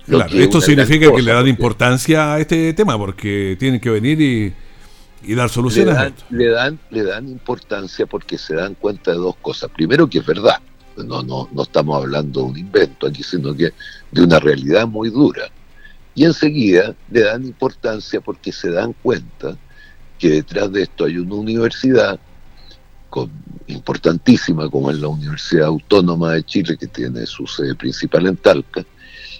Claro, 0.07 0.33
esto 0.33 0.59
significa 0.59 1.11
que 1.13 1.21
le 1.21 1.31
dan 1.31 1.47
importancia 1.47 2.33
a 2.33 2.39
este 2.39 2.73
tema 2.73 2.97
porque 2.97 3.55
tienen 3.59 3.79
que 3.79 3.91
venir 3.91 4.19
y, 4.19 4.53
y 5.23 5.35
dar 5.35 5.49
soluciones. 5.49 5.95
Le 6.29 6.47
dan, 6.47 6.79
le 6.89 7.03
dan, 7.03 7.27
importancia 7.29 8.07
porque 8.07 8.37
se 8.37 8.55
dan 8.55 8.73
cuenta 8.73 9.11
de 9.11 9.17
dos 9.17 9.35
cosas. 9.41 9.69
Primero 9.69 10.09
que 10.09 10.17
es 10.17 10.25
verdad, 10.25 10.59
no, 11.03 11.23
no, 11.23 11.49
no 11.51 11.63
estamos 11.63 12.01
hablando 12.01 12.41
de 12.41 12.45
un 12.47 12.57
invento 12.57 13.07
aquí, 13.07 13.23
sino 13.23 13.55
que 13.55 13.73
de 14.11 14.21
una 14.23 14.39
realidad 14.39 14.87
muy 14.87 15.09
dura. 15.09 15.49
Y 16.13 16.25
enseguida 16.25 16.95
le 17.09 17.21
dan 17.21 17.45
importancia 17.45 18.19
porque 18.21 18.51
se 18.51 18.69
dan 18.69 18.93
cuenta 18.93 19.57
que 20.19 20.29
detrás 20.29 20.71
de 20.71 20.83
esto 20.83 21.05
hay 21.05 21.17
una 21.17 21.35
universidad 21.35 22.19
importantísima 23.67 24.69
como 24.69 24.91
es 24.91 24.99
la 24.99 25.07
Universidad 25.07 25.67
Autónoma 25.67 26.33
de 26.33 26.43
Chile, 26.43 26.77
que 26.77 26.87
tiene 26.87 27.25
su 27.25 27.45
sede 27.47 27.75
principal 27.75 28.27
en 28.27 28.37
Talca, 28.37 28.85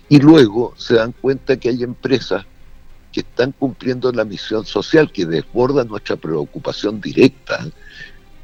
y 0.09 0.19
luego 0.19 0.73
se 0.77 0.95
dan 0.95 1.13
cuenta 1.13 1.57
que 1.57 1.69
hay 1.69 1.83
empresas 1.83 2.45
que 3.11 3.21
están 3.21 3.51
cumpliendo 3.51 4.11
la 4.11 4.25
misión 4.25 4.65
social 4.65 5.11
que 5.11 5.25
desborda 5.25 5.83
nuestra 5.83 6.15
preocupación 6.15 6.99
directa 6.99 7.67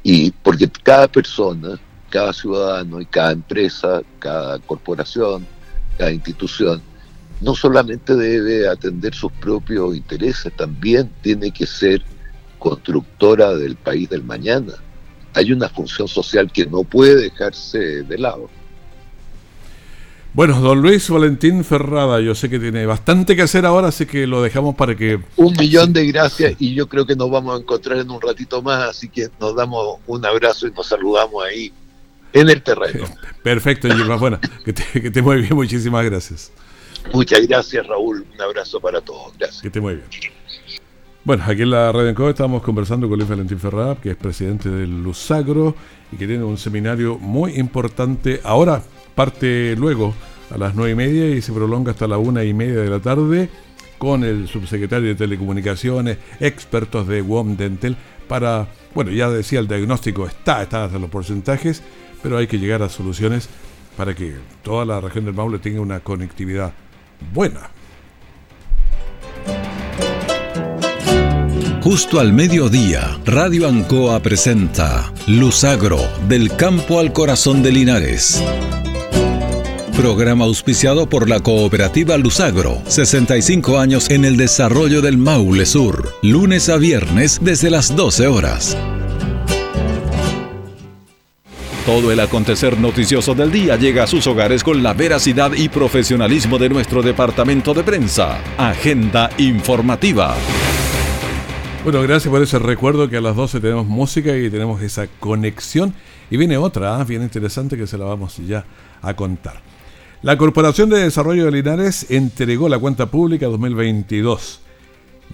y 0.02 0.30
porque 0.30 0.68
cada 0.82 1.08
persona, 1.08 1.78
cada 2.10 2.32
ciudadano 2.32 3.00
y 3.00 3.06
cada 3.06 3.32
empresa, 3.32 4.02
cada 4.18 4.58
corporación, 4.60 5.46
cada 5.96 6.12
institución 6.12 6.82
no 7.40 7.54
solamente 7.54 8.16
debe 8.16 8.68
atender 8.68 9.14
sus 9.14 9.32
propios 9.32 9.96
intereses, 9.96 10.52
también 10.56 11.10
tiene 11.22 11.50
que 11.50 11.66
ser 11.66 12.02
constructora 12.58 13.54
del 13.54 13.76
país 13.76 14.08
del 14.08 14.24
mañana. 14.24 14.74
Hay 15.34 15.52
una 15.52 15.68
función 15.68 16.08
social 16.08 16.50
que 16.50 16.66
no 16.66 16.82
puede 16.82 17.14
dejarse 17.16 17.78
de 18.02 18.18
lado. 18.18 18.50
Bueno, 20.34 20.60
don 20.60 20.82
Luis 20.82 21.08
Valentín 21.08 21.64
Ferrada, 21.64 22.20
yo 22.20 22.34
sé 22.34 22.50
que 22.50 22.58
tiene 22.58 22.86
bastante 22.86 23.34
que 23.34 23.42
hacer 23.42 23.64
ahora, 23.64 23.88
así 23.88 24.06
que 24.06 24.26
lo 24.26 24.42
dejamos 24.42 24.74
para 24.74 24.96
que... 24.96 25.20
Un 25.36 25.54
millón 25.56 25.92
de 25.92 26.06
gracias 26.06 26.54
y 26.58 26.74
yo 26.74 26.88
creo 26.88 27.06
que 27.06 27.16
nos 27.16 27.30
vamos 27.30 27.56
a 27.56 27.62
encontrar 27.62 27.98
en 27.98 28.10
un 28.10 28.20
ratito 28.20 28.62
más, 28.62 28.90
así 28.90 29.08
que 29.08 29.28
nos 29.40 29.54
damos 29.56 29.98
un 30.06 30.24
abrazo 30.24 30.66
y 30.68 30.72
nos 30.72 30.86
saludamos 30.86 31.44
ahí 31.44 31.72
en 32.32 32.50
el 32.50 32.62
terreno. 32.62 33.06
Perfecto, 33.42 33.88
Gilma. 33.88 34.16
Bueno, 34.16 34.38
que 34.64 34.72
te, 34.72 34.84
que 35.00 35.10
te 35.10 35.22
muy 35.22 35.42
bien, 35.42 35.54
muchísimas 35.54 36.04
gracias. 36.04 36.52
Muchas 37.12 37.46
gracias, 37.46 37.86
Raúl. 37.86 38.26
Un 38.34 38.40
abrazo 38.40 38.80
para 38.80 39.00
todos. 39.00 39.36
Gracias. 39.38 39.62
Que 39.62 39.68
esté 39.68 39.80
muy 39.80 39.94
bien. 39.94 40.06
Bueno, 41.24 41.44
aquí 41.46 41.62
en 41.62 41.70
la 41.70 41.92
Radio 41.92 42.08
Encodo 42.08 42.30
estamos 42.30 42.62
conversando 42.62 43.08
con 43.08 43.18
Luis 43.18 43.28
Valentín 43.28 43.58
Ferrada, 43.58 43.96
que 43.96 44.10
es 44.10 44.16
presidente 44.16 44.70
del 44.70 45.02
Lusagro 45.02 45.74
y 46.10 46.16
que 46.16 46.26
tiene 46.26 46.44
un 46.44 46.56
seminario 46.56 47.18
muy 47.18 47.58
importante. 47.58 48.40
Ahora 48.44 48.82
parte 49.14 49.74
luego 49.76 50.14
a 50.50 50.56
las 50.56 50.74
nueve 50.74 50.92
y 50.92 50.94
media 50.94 51.28
y 51.28 51.42
se 51.42 51.52
prolonga 51.52 51.90
hasta 51.92 52.06
la 52.06 52.18
una 52.18 52.44
y 52.44 52.54
media 52.54 52.80
de 52.80 52.88
la 52.88 53.00
tarde 53.00 53.50
con 53.98 54.24
el 54.24 54.48
subsecretario 54.48 55.08
de 55.08 55.16
Telecomunicaciones, 55.16 56.18
expertos 56.40 57.06
de 57.08 57.20
WOM 57.20 57.56
Dental, 57.56 57.96
para, 58.28 58.68
bueno, 58.94 59.10
ya 59.10 59.28
decía, 59.28 59.58
el 59.58 59.68
diagnóstico 59.68 60.26
está, 60.26 60.62
está 60.62 60.84
hasta 60.84 60.98
los 60.98 61.10
porcentajes, 61.10 61.82
pero 62.22 62.38
hay 62.38 62.46
que 62.46 62.58
llegar 62.58 62.82
a 62.82 62.88
soluciones 62.88 63.48
para 63.96 64.14
que 64.14 64.36
toda 64.62 64.84
la 64.84 65.00
región 65.00 65.24
del 65.24 65.34
Maule 65.34 65.58
tenga 65.58 65.80
una 65.80 66.00
conectividad 66.00 66.72
buena. 67.32 67.70
Justo 71.82 72.20
al 72.20 72.32
mediodía, 72.32 73.18
Radio 73.24 73.66
Ancoa 73.66 74.20
presenta 74.20 75.12
Luzagro, 75.26 75.98
del 76.28 76.54
campo 76.54 77.00
al 77.00 77.12
corazón 77.12 77.62
de 77.62 77.72
Linares. 77.72 78.42
Programa 79.96 80.44
auspiciado 80.44 81.08
por 81.08 81.28
la 81.28 81.40
cooperativa 81.40 82.16
Luzagro, 82.18 82.82
65 82.86 83.78
años 83.78 84.10
en 84.10 84.24
el 84.24 84.36
desarrollo 84.36 85.00
del 85.00 85.18
Maule 85.18 85.66
Sur, 85.66 86.12
lunes 86.22 86.68
a 86.68 86.76
viernes 86.76 87.38
desde 87.42 87.70
las 87.70 87.96
12 87.96 88.26
horas. 88.26 88.76
Todo 91.88 92.12
el 92.12 92.20
acontecer 92.20 92.78
noticioso 92.78 93.34
del 93.34 93.50
día 93.50 93.76
llega 93.76 94.02
a 94.02 94.06
sus 94.06 94.26
hogares 94.26 94.62
con 94.62 94.82
la 94.82 94.92
veracidad 94.92 95.54
y 95.54 95.70
profesionalismo 95.70 96.58
de 96.58 96.68
nuestro 96.68 97.00
departamento 97.00 97.72
de 97.72 97.82
prensa. 97.82 98.42
Agenda 98.58 99.30
informativa. 99.38 100.36
Bueno, 101.84 102.02
gracias 102.02 102.30
por 102.30 102.42
ese 102.42 102.58
recuerdo 102.58 103.08
que 103.08 103.16
a 103.16 103.22
las 103.22 103.34
12 103.34 103.60
tenemos 103.60 103.86
música 103.86 104.36
y 104.36 104.50
tenemos 104.50 104.82
esa 104.82 105.06
conexión. 105.18 105.94
Y 106.30 106.36
viene 106.36 106.58
otra, 106.58 107.00
¿ah? 107.00 107.04
bien 107.04 107.22
interesante 107.22 107.78
que 107.78 107.86
se 107.86 107.96
la 107.96 108.04
vamos 108.04 108.36
ya 108.36 108.66
a 109.00 109.16
contar. 109.16 109.62
La 110.20 110.36
Corporación 110.36 110.90
de 110.90 110.98
Desarrollo 110.98 111.46
de 111.46 111.52
Linares 111.52 112.10
entregó 112.10 112.68
la 112.68 112.78
cuenta 112.78 113.06
pública 113.06 113.46
2022. 113.46 114.60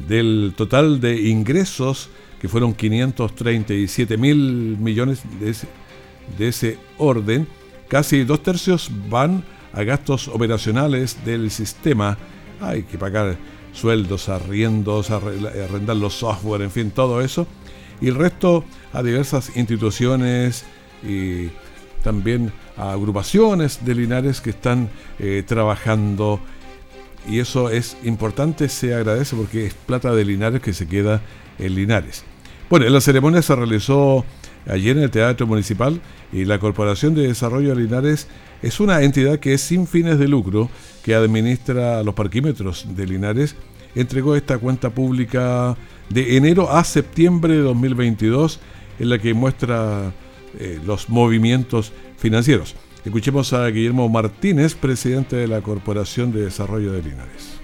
Del 0.07 0.55
total 0.57 1.01
de 1.01 1.21
ingresos, 1.21 2.11
que 2.41 2.49
fueron 2.49 2.75
537 2.75 4.17
mil 4.19 4.77
millones 4.79 5.23
de 5.41 5.53
de 6.39 6.49
ese 6.49 6.79
orden, 6.99 7.47
casi 7.89 8.25
dos 8.25 8.43
tercios 8.43 8.91
van 9.09 9.45
a 9.73 9.83
gastos 9.83 10.29
operacionales 10.29 11.25
del 11.25 11.51
sistema. 11.51 12.17
Hay 12.61 12.85
que 12.85 12.99
pagar 12.99 13.37
sueldos, 13.73 14.29
arriendos, 14.29 15.11
arrendar 15.11 15.97
los 15.97 16.15
software, 16.15 16.63
en 16.63 16.71
fin, 16.71 16.91
todo 16.91 17.21
eso. 17.21 17.47
Y 18.01 18.09
el 18.09 18.15
resto 18.15 18.65
a 18.93 19.03
diversas 19.03 19.57
instituciones 19.57 20.65
y 21.03 21.49
también 22.03 22.53
a 22.77 22.93
agrupaciones 22.93 23.85
de 23.85 23.95
Linares 23.95 24.41
que 24.41 24.51
están 24.51 24.91
eh, 25.19 25.43
trabajando. 25.47 26.41
Y 27.27 27.39
eso 27.39 27.71
es 27.71 27.97
importante, 28.05 28.69
se 28.69 28.95
agradece 28.95 29.35
porque 29.35 29.67
es 29.67 29.75
plata 29.75 30.15
de 30.15 30.25
Linares 30.25 30.61
que 30.61 30.73
se 30.73 30.87
queda 30.87 31.23
en 31.59 31.75
Linares. 31.75 32.25
Bueno, 32.69 32.89
la 32.89 33.01
ceremonia 33.01 33.43
se 33.43 33.55
realizó 33.55 34.25
ayer 34.67 34.97
en 34.97 35.05
el 35.05 35.11
Teatro 35.11 35.47
Municipal 35.47 36.01
y 36.33 36.45
la 36.45 36.59
Corporación 36.59 37.15
de 37.15 37.29
Desarrollo 37.29 37.75
de 37.75 37.83
Linares 37.83 38.29
es 38.63 38.81
una 38.81 39.03
entidad 39.03 39.39
que 39.39 39.55
es 39.55 39.61
sin 39.61 39.87
fines 39.87 40.19
de 40.19 40.29
lucro 40.29 40.71
que 41.03 41.15
administra 41.15 42.03
los 42.03 42.15
parquímetros 42.15 42.87
de 42.97 43.07
Linares. 43.07 43.57
Entregó 43.95 44.37
esta 44.37 44.59
cuenta 44.59 44.91
pública 44.91 45.77
de 46.09 46.37
enero 46.37 46.71
a 46.71 46.83
septiembre 46.85 47.55
de 47.55 47.61
2022 47.61 48.61
en 48.99 49.09
la 49.11 49.19
que 49.19 49.35
muestra 49.35 50.13
eh, 50.59 50.81
los 50.85 51.09
movimientos 51.09 51.93
financieros. 52.17 52.75
Escuchemos 53.05 53.53
a 53.53 53.67
Guillermo 53.69 54.09
Martínez, 54.09 54.75
presidente 54.75 55.37
de 55.37 55.47
la 55.47 55.61
Corporación 55.61 56.33
de 56.33 56.45
Desarrollo 56.45 56.93
de 56.93 57.03
Linares. 57.03 57.59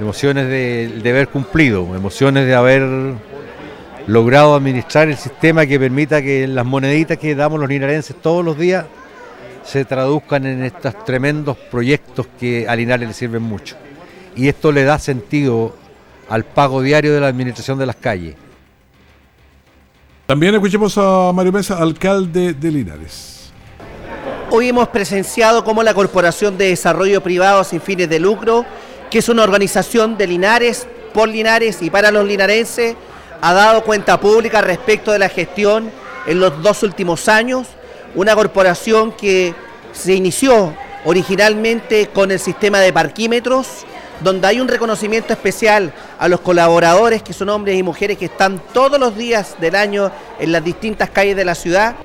Emociones 0.00 0.48
de, 0.48 1.00
de 1.02 1.10
haber 1.10 1.28
cumplido, 1.28 1.94
emociones 1.94 2.46
de 2.46 2.54
haber 2.54 3.14
logrado 4.10 4.56
administrar 4.56 5.08
el 5.08 5.16
sistema 5.16 5.66
que 5.66 5.78
permita 5.78 6.20
que 6.20 6.48
las 6.48 6.66
moneditas 6.66 7.16
que 7.16 7.36
damos 7.36 7.60
los 7.60 7.68
linarenses 7.68 8.16
todos 8.20 8.44
los 8.44 8.58
días 8.58 8.86
se 9.64 9.84
traduzcan 9.84 10.46
en 10.46 10.64
estos 10.64 11.04
tremendos 11.04 11.56
proyectos 11.56 12.26
que 12.38 12.66
a 12.68 12.74
Linares 12.74 13.06
le 13.06 13.14
sirven 13.14 13.42
mucho. 13.42 13.76
Y 14.34 14.48
esto 14.48 14.72
le 14.72 14.82
da 14.82 14.98
sentido 14.98 15.76
al 16.28 16.44
pago 16.44 16.82
diario 16.82 17.14
de 17.14 17.20
la 17.20 17.28
administración 17.28 17.78
de 17.78 17.86
las 17.86 17.94
calles. 17.94 18.34
También 20.26 20.54
escuchemos 20.54 20.98
a 20.98 21.30
Mario 21.32 21.52
Mesa, 21.52 21.78
alcalde 21.78 22.52
de 22.52 22.70
Linares. 22.72 23.52
Hoy 24.50 24.70
hemos 24.70 24.88
presenciado 24.88 25.62
cómo 25.62 25.84
la 25.84 25.94
Corporación 25.94 26.58
de 26.58 26.70
Desarrollo 26.70 27.22
Privado 27.22 27.62
sin 27.62 27.80
fines 27.80 28.08
de 28.08 28.18
lucro, 28.18 28.66
que 29.08 29.18
es 29.18 29.28
una 29.28 29.44
organización 29.44 30.18
de 30.18 30.26
Linares, 30.26 30.88
por 31.14 31.28
Linares 31.28 31.80
y 31.80 31.90
para 31.90 32.10
los 32.10 32.26
linarenses, 32.26 32.96
ha 33.40 33.52
dado 33.52 33.82
cuenta 33.82 34.20
pública 34.20 34.60
respecto 34.60 35.12
de 35.12 35.18
la 35.18 35.28
gestión 35.28 35.90
en 36.26 36.40
los 36.40 36.62
dos 36.62 36.82
últimos 36.82 37.28
años, 37.28 37.66
una 38.14 38.34
corporación 38.34 39.12
que 39.12 39.54
se 39.92 40.14
inició 40.14 40.74
originalmente 41.04 42.08
con 42.08 42.30
el 42.30 42.38
sistema 42.38 42.80
de 42.80 42.92
parquímetros, 42.92 43.66
donde 44.22 44.46
hay 44.46 44.60
un 44.60 44.68
reconocimiento 44.68 45.32
especial 45.32 45.94
a 46.18 46.28
los 46.28 46.40
colaboradores 46.40 47.22
que 47.22 47.32
son 47.32 47.48
hombres 47.48 47.78
y 47.78 47.82
mujeres 47.82 48.18
que 48.18 48.26
están 48.26 48.60
todos 48.74 49.00
los 49.00 49.16
días 49.16 49.56
del 49.60 49.74
año 49.74 50.10
en 50.38 50.52
las 50.52 50.62
distintas 50.62 51.08
calles 51.10 51.36
de 51.36 51.44
la 51.44 51.54
ciudad. 51.54 51.96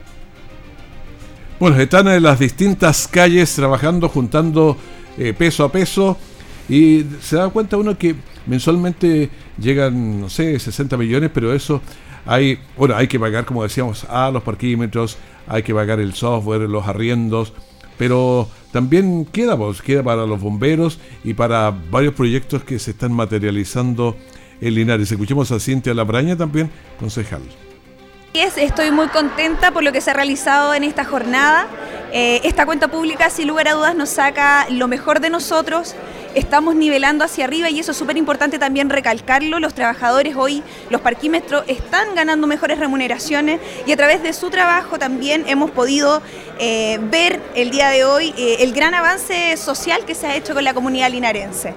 Bueno, 1.59 1.79
están 1.79 2.07
en 2.07 2.23
las 2.23 2.39
distintas 2.39 3.07
calles 3.07 3.53
trabajando, 3.53 4.07
juntando 4.07 4.77
eh, 5.17 5.33
peso 5.33 5.65
a 5.65 5.71
peso 5.71 6.17
y 6.67 7.05
se 7.21 7.35
da 7.35 7.49
cuenta 7.49 7.77
uno 7.77 7.97
que 7.97 8.15
mensualmente 8.45 9.29
llegan, 9.57 10.21
no 10.21 10.29
sé, 10.29 10.57
60 10.59 10.97
millones, 10.97 11.31
pero 11.33 11.53
eso 11.53 11.81
hay, 12.25 12.59
bueno, 12.77 12.95
hay 12.95 13.07
que 13.07 13.19
pagar, 13.19 13.45
como 13.45 13.63
decíamos, 13.63 14.05
a 14.05 14.31
los 14.31 14.43
parquímetros, 14.43 15.17
hay 15.47 15.63
que 15.63 15.73
pagar 15.73 15.99
el 15.99 16.13
software, 16.13 16.61
los 16.61 16.87
arriendos, 16.87 17.53
pero 17.97 18.49
también 18.71 19.25
queda, 19.25 19.57
pues, 19.57 19.81
queda 19.81 20.03
para 20.03 20.25
los 20.25 20.41
bomberos 20.41 20.99
y 21.23 21.33
para 21.33 21.71
varios 21.71 22.13
proyectos 22.13 22.63
que 22.63 22.79
se 22.79 22.91
están 22.91 23.13
materializando 23.13 24.17
en 24.59 24.73
Linares. 24.73 25.11
Escuchemos 25.11 25.51
a 25.51 25.59
Cintia 25.59 25.93
Labraña 25.93 26.35
también, 26.35 26.69
concejal. 26.99 27.41
Estoy 28.33 28.91
muy 28.91 29.07
contenta 29.07 29.71
por 29.71 29.81
lo 29.81 29.93
que 29.93 30.01
se 30.01 30.11
ha 30.11 30.13
realizado 30.13 30.73
en 30.73 30.83
esta 30.83 31.05
jornada. 31.05 31.67
Eh, 32.11 32.41
esta 32.43 32.65
cuenta 32.65 32.89
pública, 32.89 33.29
sin 33.29 33.47
lugar 33.47 33.69
a 33.69 33.73
dudas, 33.73 33.95
nos 33.95 34.09
saca 34.09 34.67
lo 34.69 34.89
mejor 34.89 35.21
de 35.21 35.29
nosotros. 35.29 35.95
Estamos 36.35 36.75
nivelando 36.75 37.23
hacia 37.23 37.45
arriba 37.45 37.69
y 37.69 37.79
eso 37.79 37.91
es 37.91 37.97
súper 37.97 38.17
importante 38.17 38.59
también 38.59 38.89
recalcarlo. 38.89 39.61
Los 39.61 39.73
trabajadores 39.73 40.35
hoy, 40.35 40.63
los 40.89 40.99
parquímetros, 40.99 41.63
están 41.67 42.13
ganando 42.13 42.45
mejores 42.45 42.77
remuneraciones 42.77 43.61
y 43.87 43.93
a 43.93 43.95
través 43.95 44.21
de 44.21 44.33
su 44.33 44.49
trabajo 44.49 44.99
también 44.99 45.45
hemos 45.47 45.71
podido 45.71 46.21
eh, 46.59 46.99
ver 47.09 47.41
el 47.55 47.71
día 47.71 47.89
de 47.89 48.03
hoy 48.03 48.33
eh, 48.37 48.57
el 48.59 48.73
gran 48.73 48.93
avance 48.93 49.55
social 49.55 50.03
que 50.05 50.13
se 50.13 50.27
ha 50.27 50.35
hecho 50.35 50.53
con 50.53 50.65
la 50.65 50.73
comunidad 50.73 51.09
linarense. 51.09 51.73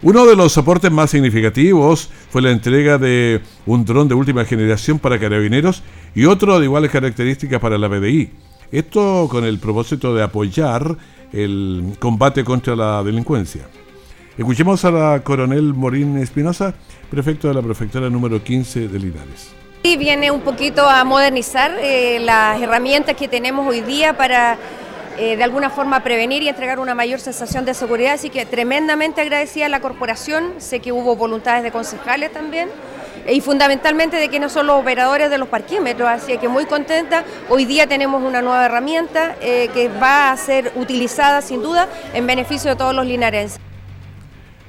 Uno 0.00 0.24
de 0.24 0.36
los 0.36 0.54
soportes 0.54 0.90
más 0.90 1.10
significativos 1.10 2.08
fue 2.30 2.40
la 2.40 2.52
entrega 2.52 2.96
de 2.96 3.42
un 3.66 3.84
dron 3.84 4.08
de 4.08 4.14
última 4.14 4.46
generación 4.46 4.98
para 4.98 5.20
carabineros 5.20 5.82
y 6.14 6.24
otro 6.24 6.58
de 6.58 6.64
iguales 6.64 6.90
características 6.90 7.60
para 7.60 7.76
la 7.76 7.88
BDI. 7.88 8.30
Esto 8.72 9.28
con 9.30 9.44
el 9.44 9.58
propósito 9.58 10.14
de 10.14 10.22
apoyar 10.22 10.96
el 11.32 11.96
combate 11.98 12.44
contra 12.44 12.74
la 12.76 13.02
delincuencia. 13.02 13.62
Escuchemos 14.36 14.84
a 14.84 14.90
la 14.90 15.20
coronel 15.22 15.74
Morín 15.74 16.16
Espinosa, 16.18 16.74
prefecto 17.10 17.48
de 17.48 17.54
la 17.54 17.62
prefectura 17.62 18.08
número 18.08 18.42
15 18.42 18.88
de 18.88 18.98
Linares. 18.98 19.52
Y 19.82 19.96
viene 19.96 20.30
un 20.30 20.40
poquito 20.40 20.88
a 20.88 21.04
modernizar 21.04 21.72
eh, 21.80 22.18
las 22.20 22.60
herramientas 22.60 23.16
que 23.16 23.28
tenemos 23.28 23.66
hoy 23.66 23.80
día 23.80 24.16
para 24.16 24.58
eh, 25.18 25.36
de 25.36 25.44
alguna 25.44 25.70
forma 25.70 26.02
prevenir 26.02 26.42
y 26.42 26.48
entregar 26.48 26.78
una 26.78 26.94
mayor 26.94 27.20
sensación 27.20 27.64
de 27.64 27.74
seguridad. 27.74 28.14
Así 28.14 28.30
que 28.30 28.46
tremendamente 28.46 29.20
agradecida 29.20 29.66
a 29.66 29.68
la 29.68 29.80
corporación, 29.80 30.54
sé 30.58 30.80
que 30.80 30.92
hubo 30.92 31.16
voluntades 31.16 31.62
de 31.62 31.70
concejales 31.70 32.32
también 32.32 32.68
y 33.28 33.40
fundamentalmente 33.40 34.16
de 34.16 34.28
que 34.28 34.40
no 34.40 34.48
son 34.48 34.66
los 34.66 34.80
operadores 34.80 35.30
de 35.30 35.38
los 35.38 35.48
parquímetros, 35.48 36.08
así 36.08 36.38
que 36.38 36.48
muy 36.48 36.66
contenta. 36.66 37.24
Hoy 37.48 37.64
día 37.64 37.86
tenemos 37.86 38.22
una 38.22 38.42
nueva 38.42 38.66
herramienta 38.66 39.36
eh, 39.40 39.68
que 39.74 39.88
va 39.88 40.32
a 40.32 40.36
ser 40.36 40.72
utilizada 40.76 41.42
sin 41.42 41.62
duda 41.62 41.88
en 42.14 42.26
beneficio 42.26 42.70
de 42.70 42.76
todos 42.76 42.94
los 42.94 43.06
linarenses. 43.06 43.60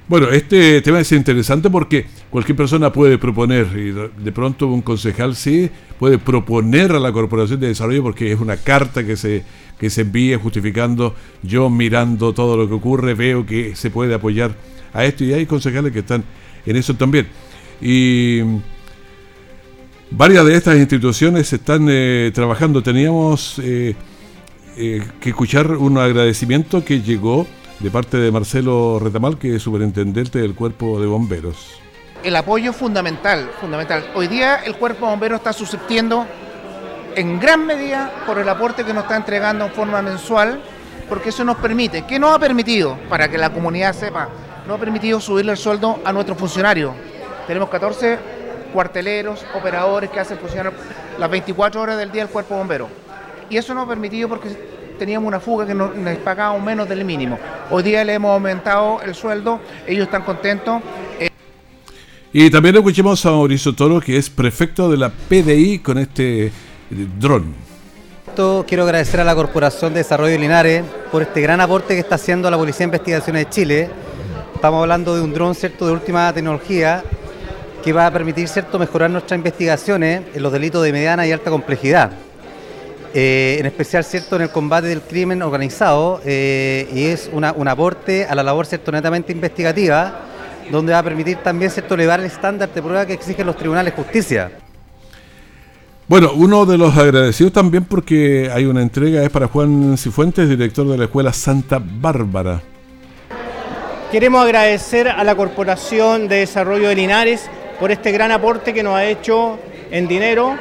Bueno, 0.08 0.30
este 0.30 0.82
tema 0.82 1.00
es 1.00 1.10
interesante 1.14 1.70
porque 1.70 2.06
cualquier 2.30 2.58
persona 2.58 2.92
puede 2.92 3.18
proponer, 3.18 3.68
y 3.74 3.92
de 3.92 4.32
pronto 4.34 4.68
un 4.68 4.82
concejal 4.82 5.38
sí 5.38 5.70
puede 5.98 6.18
proponer 6.18 6.92
a 6.92 7.00
la 7.00 7.14
Corporación 7.14 7.62
de 7.62 7.68
Desarrollo 7.68 8.04
porque 8.04 8.30
es 8.30 8.40
una 8.42 8.58
carta 8.58 9.06
que 9.06 9.16
se, 9.16 9.46
que 9.80 9.90
se 9.90 10.02
envíe 10.02 10.36
justificando, 10.36 11.16
yo 11.44 11.70
mirando 11.70 12.34
todo 12.34 12.58
lo 12.58 12.68
que 12.68 12.74
ocurre, 12.74 13.14
veo 13.14 13.46
que 13.46 13.74
se 13.78 13.90
puede 13.90 14.14
apoyar 14.14 14.52
a 14.94 15.06
esto 15.06 15.24
y 15.24 15.32
hay 15.32 15.46
concejales 15.46 15.94
que 15.94 16.00
están 16.00 16.26
en 16.66 16.76
eso 16.76 16.94
también. 16.96 17.28
Y 17.82 18.41
varias 20.12 20.46
de 20.46 20.56
estas 20.56 20.78
instituciones 20.78 21.52
están 21.52 21.88
eh, 21.89 22.32
trabajando. 22.34 22.84
Teníamos 22.84 23.58
eh, 23.60 23.96
eh, 24.78 25.04
que 25.20 25.30
escuchar 25.30 25.72
un 25.72 25.98
agradecimiento 25.98 26.86
que 26.86 27.02
llegó 27.02 27.48
de 27.80 27.89
parte 27.89 28.17
de 28.17 28.32
Marcelo 28.32 29.00
Retamal, 29.00 29.39
que 29.39 29.56
es 29.56 29.63
superintendente 29.63 30.39
del 30.39 30.54
Cuerpo 30.54 31.00
de 31.02 31.08
Bomberos. 31.08 31.82
El 32.24 32.36
apoyo 32.36 32.72
fundamental, 32.72 33.50
fundamental. 33.60 34.12
Hoy 34.13 34.28
día 34.28 34.58
el 34.58 34.76
Cuerpo 34.76 35.06
de 35.06 35.12
Bomberos 35.12 35.39
está 35.39 35.52
subsistiendo 35.52 36.28
en 37.15 37.39
gran 37.39 37.65
medida 37.65 38.24
por 38.28 38.38
el 38.38 38.48
aporte 38.48 38.86
que 38.86 38.94
nos 38.94 39.04
está 39.04 39.17
entregando 39.17 39.65
en 39.65 39.72
forma 39.72 40.02
mensual, 40.04 40.62
porque 41.10 41.30
eso 41.30 41.44
nos 41.44 41.58
permite, 41.58 42.06
¿qué 42.06 42.20
nos 42.20 42.34
ha 42.34 42.39
permitido? 42.39 42.98
Para 43.10 43.28
que 43.30 43.38
la 43.38 43.50
comunidad 43.50 43.94
sepa, 43.94 44.30
nos 44.67 44.78
ha 44.78 44.80
permitido 44.80 45.20
subirle 45.20 45.54
el 45.54 45.58
sueldo 45.58 46.00
a 46.06 46.13
nuestros 46.13 46.38
funcionarios. 46.38 46.94
Tenemos 47.52 47.68
14 47.68 48.18
cuarteleros, 48.72 49.46
operadores 49.54 50.10
que 50.10 50.22
hacen 50.22 50.38
funcionar 50.38 50.72
las 51.20 51.30
24 51.30 51.82
horas 51.82 51.98
del 51.98 52.10
día 52.10 52.22
el 52.22 52.30
cuerpo 52.30 52.56
bombero. 52.56 52.88
Y 53.50 53.58
eso 53.58 53.74
nos 53.74 53.84
ha 53.84 53.90
permitido 53.90 54.30
porque 54.30 54.48
teníamos 54.98 55.28
una 55.28 55.42
fuga 55.42 55.68
que 55.68 55.74
nos, 55.74 55.94
nos 55.94 56.16
pagábamos 56.20 56.64
menos 56.64 56.88
del 56.88 57.04
mínimo. 57.04 57.38
Hoy 57.70 57.84
día 57.84 58.06
le 58.06 58.14
hemos 58.14 58.32
aumentado 58.32 59.02
el 59.02 59.14
sueldo, 59.14 59.60
ellos 59.86 60.06
están 60.06 60.22
contentos. 60.22 60.82
Y 62.32 62.50
también 62.50 62.78
escuchemos 62.78 63.26
a 63.26 63.32
Mauricio 63.32 63.76
Toro, 63.76 64.00
que 64.00 64.16
es 64.16 64.30
prefecto 64.30 64.90
de 64.90 64.96
la 64.96 65.10
PDI 65.10 65.80
con 65.80 65.98
este 65.98 66.46
eh, 66.46 66.52
dron. 67.20 67.54
Quiero 68.66 68.84
agradecer 68.84 69.20
a 69.20 69.26
la 69.26 69.36
Corporación 69.36 69.94
de 69.94 70.00
Desarrollo 70.00 70.32
de 70.32 70.40
Linares 70.40 70.86
por 71.12 71.22
este 71.22 71.42
gran 71.42 71.60
aporte 71.60 71.96
que 71.96 72.00
está 72.00 72.16
haciendo 72.16 72.50
la 72.50 72.56
Policía 72.56 72.86
de 72.88 72.96
Investigaciones 72.96 73.44
de 73.44 73.50
Chile. 73.50 73.90
Estamos 74.56 74.82
hablando 74.84 75.16
de 75.16 75.22
un 75.22 75.34
dron 75.34 75.54
cierto 75.54 75.86
de 75.86 75.92
última 75.92 76.32
tecnología 76.32 77.04
que 77.82 77.94
va 77.94 78.08
a 78.08 78.12
permitir 78.12 78.48
cierto 78.48 78.78
mejorar 78.80 79.10
nuestras 79.10 79.38
investigaciones 79.38 80.24
en 80.34 80.44
los 80.44 80.52
delitos 80.52 80.84
de 80.84 80.91
mediana 80.91 81.26
y 81.26 81.32
alta 81.32 81.50
complejidad. 81.50 82.12
Eh, 83.13 83.58
en 83.60 83.65
especial 83.65 84.06
cierto 84.06 84.38
en 84.38 84.44
el 84.44 84.50
combate 84.52 84.88
del 84.88 85.02
crimen 85.02 85.41
organizado 85.41 86.22
eh, 86.24 86.88
y 86.94 87.06
es 87.06 87.30
una, 87.34 87.52
un 87.52 87.67
aporte 87.67 88.26
a 88.26 88.34
la 88.36 88.44
labor 88.44 88.65
cierto 88.65 88.89
netamente 88.89 89.34
investigativa 89.34 90.22
donde 90.72 90.94
va 90.94 91.00
a 91.00 91.04
permitir 91.04 91.38
también 91.38 91.70
cierto 91.72 91.96
elevar 91.96 92.22
el 92.22 92.28
estándar 92.28 92.74
de 92.74 92.82
prueba 92.82 93.06
que 93.06 93.13
exigen 93.13 93.46
los 93.46 93.58
tribunales 93.58 93.94
de 93.94 94.02
justicia. 94.02 94.52
Bueno, 96.08 96.32
uno 96.36 96.65
de 96.65 96.78
los 96.78 96.98
agradecidos 96.98 97.54
también 97.54 97.86
porque 97.86 98.50
hay 98.54 98.65
una 98.65 98.82
entrega 98.82 99.24
es 99.24 99.30
para 99.30 99.48
Juan 99.48 99.98
Cifuentes, 99.98 100.48
director 100.48 100.88
de 100.88 100.98
la 100.98 101.06
Escuela 101.06 101.34
Santa 101.34 101.82
Bárbara. 101.84 102.62
Queremos 104.12 104.44
agradecer 104.44 105.08
a 105.08 105.24
la 105.24 105.36
Corporación 105.36 106.28
de 106.28 106.38
Desarrollo 106.38 106.89
de 106.89 106.96
Linares 106.96 107.50
por 107.82 107.91
este 107.91 108.12
gran 108.12 108.32
aporte 108.32 108.76
que 108.76 108.84
nos 108.84 108.96
ha 108.96 109.06
hecho 109.06 109.58
en 109.89 110.08
dinero 110.08 110.56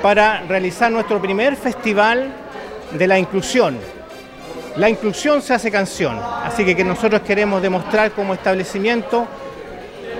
para 0.00 0.40
realizar 0.48 0.90
nuestro 0.90 1.20
primer 1.20 1.54
festival 1.54 2.32
de 2.98 3.06
la 3.06 3.18
inclusión. 3.18 3.76
La 4.76 4.88
inclusión 4.88 5.42
se 5.42 5.52
hace 5.52 5.70
canción, 5.70 6.18
así 6.42 6.64
que, 6.64 6.74
que 6.74 6.82
nosotros 6.82 7.20
queremos 7.20 7.60
demostrar 7.60 8.12
como 8.12 8.32
establecimiento 8.32 9.28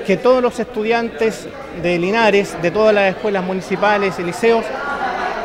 que 0.06 0.18
todos 0.18 0.42
los 0.42 0.60
estudiantes 0.60 1.48
de 1.82 1.98
Linares, 1.98 2.54
de 2.60 2.70
todas 2.70 2.94
las 2.94 3.16
escuelas 3.16 3.42
municipales 3.42 4.18
y 4.18 4.22
liceos, 4.22 4.66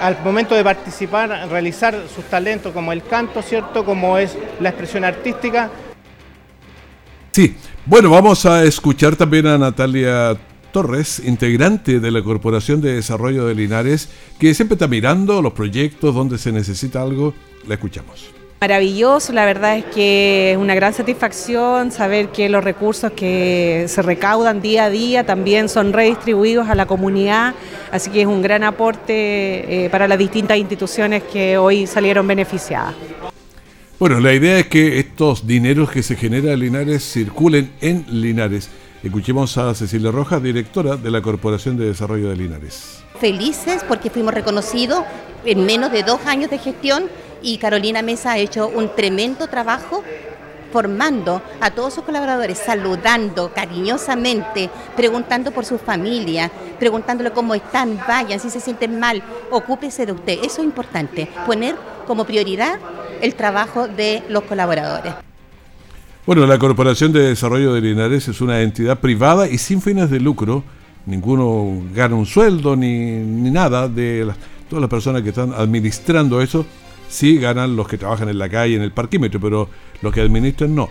al 0.02 0.18
momento 0.26 0.56
de 0.56 0.64
participar, 0.66 1.48
realizar 1.50 1.96
sus 2.14 2.26
talentos 2.26 2.74
como 2.74 2.92
el 2.92 3.02
canto, 3.04 3.42
¿cierto? 3.42 3.86
Como 3.86 4.18
es 4.18 4.38
la 4.60 4.70
expresión 4.70 5.06
artística. 5.06 5.70
Sí, 7.32 7.56
bueno, 7.86 8.10
vamos 8.10 8.46
a 8.46 8.66
escuchar 8.66 9.16
también 9.16 9.48
a 9.48 9.58
Natalia 9.58 10.36
Torres, 10.72 11.22
integrante 11.26 12.00
de 12.00 12.12
la 12.12 12.24
Corporación 12.24 12.82
de 12.82 12.94
Desarrollo 12.94 13.46
de 13.46 13.56
Linares, 13.56 14.10
que 14.40 14.54
siempre 14.54 14.76
está 14.76 14.88
mirando 14.88 15.42
los 15.42 15.54
proyectos 15.54 16.14
donde 16.14 16.38
se 16.38 16.52
necesita 16.52 17.02
algo. 17.02 17.34
La 17.68 17.76
escuchamos. 17.76 18.38
Maravilloso, 18.60 19.34
la 19.34 19.46
verdad 19.46 19.78
es 19.78 19.86
que 19.86 20.54
es 20.54 20.58
una 20.58 20.74
gran 20.74 20.92
satisfacción 20.92 21.92
saber 21.92 22.30
que 22.30 22.50
los 22.50 22.64
recursos 22.64 23.12
que 23.12 23.86
se 23.88 24.02
recaudan 24.02 24.62
día 24.62 24.86
a 24.86 24.90
día 24.90 25.26
también 25.28 25.70
son 25.70 25.94
redistribuidos 25.94 26.68
a 26.68 26.74
la 26.74 26.88
comunidad, 26.88 27.54
así 27.92 28.10
que 28.10 28.22
es 28.22 28.28
un 28.28 28.42
gran 28.42 28.64
aporte 28.64 29.86
eh, 29.86 29.90
para 29.92 30.08
las 30.08 30.18
distintas 30.18 30.58
instituciones 30.58 31.22
que 31.22 31.60
hoy 31.60 31.86
salieron 31.86 32.26
beneficiadas. 32.26 32.96
Bueno, 34.00 34.20
la 34.20 34.34
idea 34.34 34.58
es 34.58 34.68
que 34.68 35.00
estos 35.00 35.46
dineros 35.46 35.92
que 35.92 36.02
se 36.02 36.16
generan 36.16 36.54
en 36.54 36.60
Linares 36.60 37.04
circulen 37.04 37.72
en 37.82 38.06
Linares. 38.10 38.72
Escuchemos 39.08 39.58
a 39.58 39.74
Cecilia 39.74 40.12
Rojas, 40.12 40.44
directora 40.44 40.98
de 40.98 41.10
la 41.10 41.22
Corporación 41.22 41.78
de 41.78 41.86
Desarrollo 41.86 42.28
de 42.28 42.36
Linares. 42.36 43.06
Felices 43.22 43.86
porque 43.88 44.10
fuimos 44.10 44.34
reconocidos 44.34 45.02
en 45.46 45.66
menos 45.66 45.94
de 45.94 46.04
dos 46.04 46.20
años 46.26 46.52
de 46.52 46.58
gestión 46.58 47.06
y 47.42 47.58
Carolina 47.58 48.02
Mesa 48.02 48.34
ha 48.34 48.38
hecho 48.38 48.68
un 48.68 48.94
tremendo 48.94 49.48
trabajo 49.48 50.04
formando 50.74 51.42
a 51.62 51.72
todos 51.72 51.94
sus 51.94 52.04
colaboradores, 52.04 52.58
saludando 52.58 53.54
cariñosamente, 53.54 54.70
preguntando 54.98 55.52
por 55.52 55.64
su 55.64 55.78
familia, 55.78 56.52
preguntándole 56.78 57.32
cómo 57.32 57.56
están, 57.56 57.98
vayan, 58.06 58.42
si 58.42 58.50
se 58.50 58.60
sienten 58.60 59.00
mal, 59.00 59.24
ocúpese 59.52 60.06
de 60.06 60.12
usted. 60.12 60.40
Eso 60.44 60.60
es 60.60 60.66
importante, 60.66 61.30
poner 61.46 61.78
como 62.06 62.26
prioridad 62.26 62.78
el 63.22 63.36
trabajo 63.36 63.88
de 63.88 64.24
los 64.28 64.44
colaboradores. 64.44 65.27
Bueno, 66.28 66.46
la 66.46 66.60
Corporación 66.60 67.14
de 67.14 67.22
Desarrollo 67.22 67.74
de 67.74 67.80
Linares 67.80 68.28
es 68.28 68.42
una 68.42 68.62
entidad 68.62 69.00
privada 69.00 69.48
y 69.48 69.58
sin 69.58 69.82
fines 69.82 70.10
de 70.10 70.20
lucro. 70.20 70.62
Ninguno 71.06 71.82
gana 71.96 72.16
un 72.16 72.26
sueldo 72.26 72.76
ni, 72.76 73.12
ni 73.12 73.50
nada 73.50 73.88
de 73.88 74.30
todas 74.70 74.82
las 74.82 74.90
personas 74.90 75.22
que 75.22 75.30
están 75.30 75.54
administrando 75.54 76.42
eso. 76.42 76.66
Sí 77.08 77.38
ganan 77.38 77.78
los 77.78 77.88
que 77.88 77.98
trabajan 77.98 78.28
en 78.28 78.40
la 78.40 78.50
calle, 78.50 78.76
en 78.76 78.82
el 78.82 78.92
parquímetro, 78.92 79.40
pero 79.40 79.70
los 80.02 80.14
que 80.14 80.20
administran 80.20 80.76
no. 80.76 80.90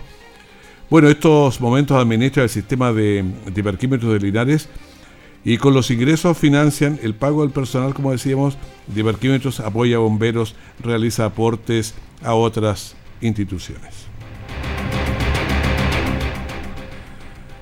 Bueno, 0.89 1.07
estos 1.07 1.61
momentos 1.61 1.97
administra 1.97 2.41
el 2.41 2.49
sistema 2.49 2.91
de, 2.91 3.23
de 3.45 3.63
parquímetros 3.63 4.11
de 4.13 4.19
Linares 4.19 4.69
y 5.45 5.59
con 5.59 5.75
los 5.75 5.91
ingresos 5.91 6.35
financian 6.35 6.99
el 7.03 7.13
pago 7.13 7.43
del 7.43 7.51
personal, 7.51 7.93
como 7.93 8.11
decíamos, 8.11 8.57
de 8.87 9.03
parquímetros, 9.03 9.59
apoya 9.59 9.97
a 9.97 9.99
bomberos, 9.99 10.55
realiza 10.79 11.25
aportes 11.25 11.93
a 12.23 12.33
otras 12.33 12.95
instituciones. 13.21 14.06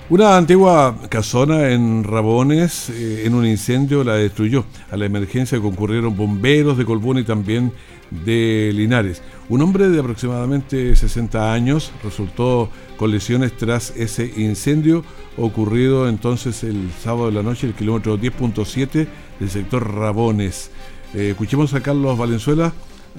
Una 0.08 0.38
antigua 0.38 0.96
casona 1.10 1.72
en 1.72 2.04
Rabones, 2.04 2.92
eh, 2.92 3.24
en 3.26 3.34
un 3.34 3.44
incendio, 3.44 4.04
la 4.04 4.14
destruyó. 4.14 4.64
A 4.92 4.98
la 4.98 5.06
emergencia 5.08 5.60
concurrieron 5.60 6.16
bomberos 6.16 6.78
de 6.78 6.86
Colbún 6.86 7.18
y 7.18 7.24
también 7.24 7.72
de 8.12 8.70
Linares. 8.72 9.24
Un 9.50 9.64
hombre 9.64 9.90
de 9.90 10.00
aproximadamente 10.00 10.96
60 10.96 11.52
años 11.52 11.92
resultó 12.04 12.70
con 12.98 13.10
lesiones 13.10 13.58
tras 13.58 13.96
ese 13.98 14.32
incendio 14.38 15.04
ocurrido 15.38 16.08
entonces 16.08 16.64
el 16.64 16.92
sábado 17.02 17.26
de 17.26 17.32
la 17.32 17.42
noche, 17.42 17.66
el 17.66 17.74
kilómetro 17.74 18.20
10.7 18.20 19.08
del 19.40 19.50
sector 19.50 19.92
Rabones. 19.92 20.70
Eh, 21.16 21.32
escuchemos 21.32 21.74
a 21.74 21.82
Carlos 21.82 22.16
Valenzuela, 22.16 22.74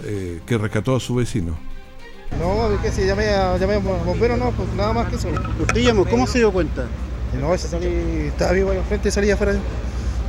eh, 0.05 0.41
que 0.47 0.57
rescató 0.57 0.95
a 0.95 1.01
su 1.01 1.17
vecino. 1.17 1.76
No, 2.39 2.71
es 2.73 2.81
que 2.81 2.91
si 2.91 3.07
llamé 3.07 3.29
a, 3.29 3.57
llamé 3.57 3.75
a 3.75 3.79
bomberos, 3.79 4.39
no, 4.39 4.51
pues 4.51 4.69
nada 4.75 4.93
más 4.93 5.09
que 5.09 5.17
eso. 5.17 5.29
¿Usted 5.61 5.81
llamó? 5.81 6.05
¿Cómo 6.05 6.27
se 6.27 6.39
dio 6.39 6.53
cuenta? 6.53 6.87
no, 7.41 7.53
ese 7.55 7.69
salí, 7.69 7.87
estaba 8.29 8.53
vivo 8.53 8.71
ahí 8.71 8.79
enfrente 8.79 9.09
y 9.09 9.13
salía 9.13 9.35
afuera. 9.35 9.55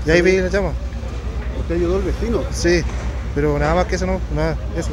Y 0.05 0.09
ahí 0.09 0.21
vi 0.21 0.37
la 0.37 0.49
llama. 0.49 0.71
¿Usted 1.59 1.75
ayudó 1.75 1.97
al 1.97 2.01
vecino? 2.03 2.41
Sí, 2.51 2.81
pero 3.35 3.57
nada 3.59 3.75
más 3.75 3.85
que 3.85 3.95
eso 3.95 4.05
no, 4.05 4.19
nada, 4.35 4.57
eso. 4.77 4.89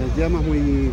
Las 0.00 0.16
llamas 0.16 0.42
muy 0.42 0.90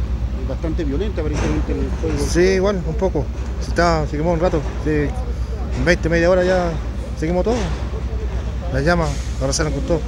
bastante 0.47 0.83
violentas 0.83 1.19
aparentemente 1.19 1.71
el 1.71 1.89
fuego. 2.01 2.17
Sí, 2.17 2.41
igual, 2.41 2.81
un 2.87 2.95
poco. 2.95 3.25
Se, 3.61 3.69
está, 3.69 4.05
se 4.07 4.17
quemó 4.17 4.33
un 4.33 4.39
rato. 4.39 4.61
Sí, 4.83 5.07
en 5.77 5.85
20, 5.85 6.09
media 6.09 6.29
hora 6.29 6.43
ya 6.43 6.71
se 7.17 7.27
quemó 7.27 7.43
todo. 7.43 7.55
Las 8.73 8.83
llamas 8.83 9.09
arrasaron 9.41 9.73
con 9.73 9.81
todo. 9.83 10.01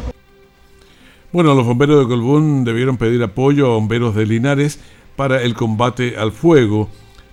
Bueno, 1.31 1.53
los 1.53 1.65
bomberos 1.65 1.99
de 1.99 2.07
Colbún 2.07 2.63
debieron 2.63 2.97
pedir 2.97 3.21
apoyo 3.21 3.65
a 3.65 3.69
bomberos 3.69 4.15
de 4.15 4.25
Linares 4.25 4.79
para 5.15 5.41
el 5.41 5.54
combate 5.54 6.15
al 6.17 6.32
fuego, 6.32 6.89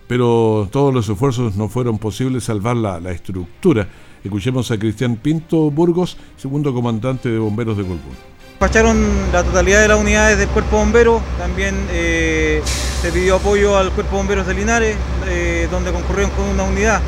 pero 0.07 0.69
todos 0.71 0.93
los 0.93 1.09
esfuerzos 1.09 1.57
no 1.57 1.69
fueron 1.69 1.99
posibles 1.99 2.45
salvar 2.45 2.77
la, 2.77 3.01
la 3.01 3.11
estructura. 3.11 3.89
Escuchemos 4.25 4.71
a 4.71 4.79
Cristian 4.79 5.17
Pinto 5.17 5.71
Burgos, 5.71 6.17
segundo 6.37 6.73
comandante 6.73 7.29
de 7.29 7.39
bomberos 7.39 7.77
de 7.77 7.83
Colbún. 7.83 8.33
Despacharon 8.51 9.05
la 9.33 9.43
totalidad 9.43 9.81
de 9.83 9.89
las 9.89 9.99
unidades 9.99 10.39
del 10.39 10.49
cuerpo 10.49 10.77
bombero, 10.77 11.21
también 11.37 11.75
eh, 11.91 12.63
se 13.01 13.11
pidió 13.11 13.37
apoyo 13.37 13.77
al 13.77 13.91
cuerpo 13.91 14.19
bomberos 14.19 14.47
de 14.47 14.55
Linares, 14.55 14.97
eh, 15.27 15.67
donde 15.69 15.91
concurrieron 15.91 16.31
con 16.31 16.45
una 16.45 16.63
unidad. 16.63 17.01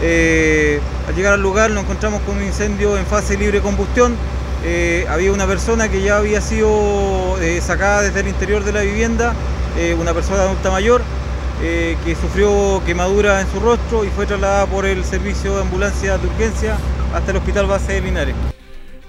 Eh, 0.00 0.80
al 1.06 1.14
llegar 1.14 1.34
al 1.34 1.42
lugar 1.42 1.70
nos 1.70 1.84
encontramos 1.84 2.22
con 2.22 2.38
un 2.38 2.42
incendio 2.42 2.96
en 2.96 3.04
fase 3.04 3.36
libre 3.36 3.58
de 3.58 3.62
combustión. 3.62 4.16
había 5.10 5.30
una 5.30 5.46
persona 5.46 5.90
que 5.90 6.00
ya 6.00 6.16
había 6.16 6.40
sido 6.40 7.36
sacada 7.60 8.00
desde 8.00 8.20
el 8.20 8.28
interior 8.28 8.64
de 8.64 8.72
la 8.72 8.80
vivienda 8.80 9.34
eh, 9.76 9.94
una 9.98 10.12
persona 10.12 10.42
adulta 10.42 10.70
mayor 10.70 11.02
eh, 11.62 11.96
que 12.04 12.14
sufrió 12.14 12.82
quemadura 12.84 13.40
en 13.40 13.46
su 13.48 13.60
rostro 13.60 14.04
y 14.04 14.08
fue 14.08 14.26
trasladada 14.26 14.66
por 14.66 14.86
el 14.86 15.04
servicio 15.04 15.56
de 15.56 15.62
ambulancia 15.62 16.18
de 16.18 16.26
urgencia 16.26 16.76
hasta 17.14 17.30
el 17.30 17.36
hospital 17.38 17.66
base 17.66 17.94
de 17.94 18.00
Linares. 18.00 18.34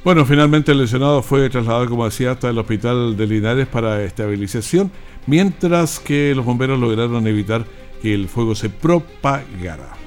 Bueno, 0.03 0.23
finalmente 0.25 0.71
el 0.71 0.77
lesionado 0.77 1.23
fue 1.23 1.49
trasladado, 1.49 1.89
como 1.89 2.05
decía, 2.05 2.31
hasta 2.31 2.49
el 2.49 2.57
hospital 2.59 3.17
de 3.17 3.25
Linares 3.25 3.67
para 3.67 4.03
estabilización, 4.03 4.91
mientras 5.25 5.99
que 5.99 6.33
los 6.35 6.45
bomberos 6.45 6.79
lograron 6.79 7.25
evitar 7.25 7.65
que 8.01 8.13
el 8.13 8.29
fuego 8.29 8.53
se 8.53 8.69
propagara. 8.69 10.04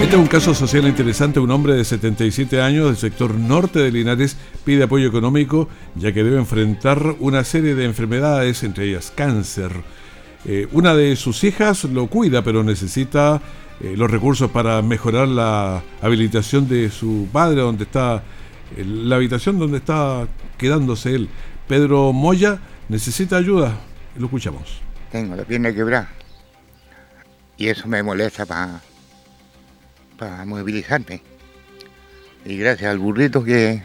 Este 0.00 0.16
es 0.16 0.22
un 0.22 0.26
caso 0.28 0.54
social 0.54 0.88
interesante. 0.88 1.38
Un 1.40 1.50
hombre 1.50 1.74
de 1.74 1.84
77 1.84 2.62
años 2.62 2.86
del 2.86 2.96
sector 2.96 3.34
norte 3.34 3.80
de 3.80 3.92
Linares 3.92 4.36
pide 4.64 4.84
apoyo 4.84 5.06
económico 5.06 5.68
ya 5.94 6.12
que 6.12 6.24
debe 6.24 6.38
enfrentar 6.38 7.16
una 7.20 7.44
serie 7.44 7.74
de 7.74 7.84
enfermedades, 7.84 8.62
entre 8.62 8.86
ellas 8.88 9.12
cáncer. 9.14 9.72
Eh, 10.46 10.66
una 10.72 10.94
de 10.94 11.14
sus 11.16 11.44
hijas 11.44 11.84
lo 11.84 12.06
cuida, 12.06 12.42
pero 12.42 12.64
necesita 12.64 13.42
eh, 13.80 13.94
los 13.94 14.10
recursos 14.10 14.50
para 14.50 14.80
mejorar 14.80 15.28
la 15.28 15.82
habilitación 16.00 16.66
de 16.66 16.90
su 16.90 17.28
padre, 17.30 17.60
donde 17.60 17.84
está 17.84 18.22
eh, 18.76 18.84
la 18.84 19.16
habitación 19.16 19.58
donde 19.58 19.78
está 19.78 20.26
quedándose 20.56 21.14
él. 21.14 21.28
Pedro 21.68 22.12
Moya 22.14 22.58
necesita 22.88 23.36
ayuda. 23.36 23.78
Lo 24.16 24.24
escuchamos. 24.24 24.80
Tengo 25.12 25.36
la 25.36 25.44
pierna 25.44 25.72
quebrada 25.74 26.08
y 27.60 27.68
eso 27.68 27.86
me 27.86 28.02
molesta 28.02 28.46
para 28.46 28.80
para 30.20 30.44
movilizarme. 30.44 31.22
Y 32.44 32.58
gracias 32.58 32.90
al 32.90 32.98
burrito 32.98 33.42
que 33.42 33.82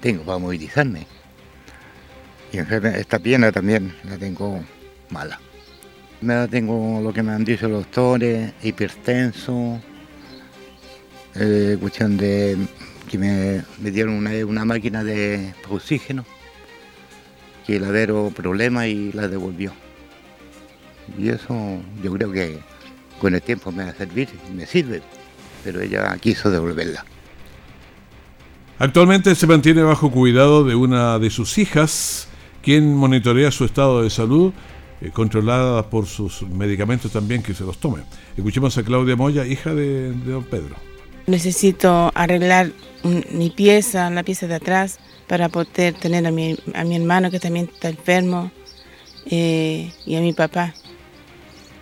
tengo 0.00 0.22
para 0.22 0.38
movilizarme. 0.38 1.06
Y 2.52 2.58
esta 2.58 3.18
pierna 3.18 3.50
también 3.50 3.94
la 4.04 4.16
tengo 4.16 4.64
mala. 5.10 5.40
Me 6.20 6.46
tengo 6.48 7.00
lo 7.02 7.12
que 7.12 7.22
me 7.22 7.32
han 7.32 7.44
dicho 7.44 7.68
los 7.68 7.82
doctores, 7.84 8.52
hipertenso, 8.62 9.80
eh, 11.34 11.76
cuestión 11.80 12.16
de 12.16 12.56
que 13.08 13.18
me, 13.18 13.64
dieron 13.90 14.14
una, 14.14 14.30
una, 14.46 14.64
máquina 14.64 15.02
de 15.02 15.52
oxígeno, 15.68 16.24
que 17.66 17.80
la 17.80 17.90
dieron 17.90 18.32
problema 18.32 18.86
y 18.86 19.12
la 19.12 19.26
devolvió. 19.26 19.72
Y 21.16 21.30
eso 21.30 21.80
yo 22.02 22.12
creo 22.12 22.30
que 22.30 22.58
con 23.18 23.34
el 23.34 23.42
tiempo 23.42 23.72
me 23.72 23.84
va 23.84 23.90
a 23.90 23.94
servir, 23.94 24.28
me 24.54 24.66
sirve, 24.66 25.02
pero 25.64 25.80
ella 25.80 26.16
quiso 26.20 26.50
devolverla. 26.50 27.04
Actualmente 28.78 29.34
se 29.34 29.46
mantiene 29.46 29.82
bajo 29.82 30.10
cuidado 30.10 30.64
de 30.64 30.76
una 30.76 31.18
de 31.18 31.30
sus 31.30 31.58
hijas, 31.58 32.28
quien 32.62 32.94
monitorea 32.94 33.50
su 33.50 33.64
estado 33.64 34.02
de 34.02 34.10
salud, 34.10 34.52
eh, 35.00 35.10
controlada 35.10 35.90
por 35.90 36.06
sus 36.06 36.42
medicamentos 36.42 37.12
también 37.12 37.42
que 37.42 37.54
se 37.54 37.64
los 37.64 37.78
tome. 37.78 38.02
Escuchemos 38.36 38.78
a 38.78 38.84
Claudia 38.84 39.16
Moya, 39.16 39.44
hija 39.44 39.74
de, 39.74 40.12
don 40.12 40.44
Pedro. 40.44 40.76
Necesito 41.26 42.10
arreglar 42.14 42.70
mi 43.32 43.50
pieza, 43.50 44.10
la 44.10 44.22
pieza 44.22 44.46
de 44.46 44.54
atrás, 44.54 44.98
para 45.26 45.48
poder 45.48 45.94
tener 45.94 46.26
a 46.26 46.30
mi, 46.30 46.56
a 46.72 46.84
mi 46.84 46.96
hermano 46.96 47.30
que 47.30 47.38
también 47.38 47.68
está 47.72 47.90
enfermo 47.90 48.50
eh, 49.26 49.92
y 50.06 50.14
a 50.14 50.20
mi 50.20 50.32
papá 50.32 50.74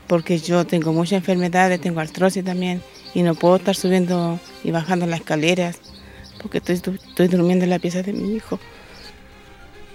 porque 0.06 0.38
yo 0.38 0.66
tengo 0.66 0.92
muchas 0.92 1.18
enfermedades, 1.18 1.80
tengo 1.80 2.00
artrosis 2.00 2.44
también 2.44 2.82
y 3.14 3.22
no 3.22 3.34
puedo 3.34 3.56
estar 3.56 3.74
subiendo 3.74 4.38
y 4.62 4.70
bajando 4.70 5.06
las 5.06 5.20
escaleras 5.20 5.80
porque 6.40 6.58
estoy, 6.58 7.28
durmiendo 7.28 7.64
en 7.64 7.70
la 7.70 7.78
pieza 7.78 8.02
de 8.02 8.12
mi 8.12 8.34
hijo. 8.34 8.58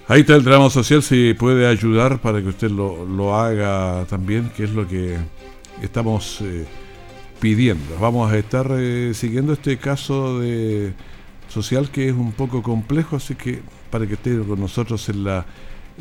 Ahí 0.07 0.21
está 0.21 0.35
el 0.35 0.43
drama 0.43 0.69
social, 0.69 1.01
si 1.01 1.33
puede 1.33 1.67
ayudar 1.67 2.19
para 2.19 2.41
que 2.41 2.49
usted 2.49 2.69
lo, 2.69 3.35
haga 3.35 4.05
también, 4.09 4.51
que 4.55 4.65
es 4.65 4.71
lo 4.71 4.87
que 4.87 5.17
estamos 5.81 6.39
eh, 6.41 6.65
pidiendo. 7.39 7.97
Vamos 7.99 8.31
a 8.31 8.37
estar 8.37 8.67
eh, 8.71 9.13
siguiendo 9.13 9.53
este 9.53 9.77
caso 9.77 10.39
de 10.39 10.93
social 11.47 11.89
que 11.89 12.09
es 12.09 12.13
un 12.13 12.33
poco 12.33 12.61
complejo, 12.61 13.15
así 13.15 13.35
que 13.35 13.61
para 13.89 14.07
que 14.07 14.15
esté 14.15 14.37
con 14.39 14.59
nosotros 14.59 15.07
en 15.09 15.23
la, 15.23 15.45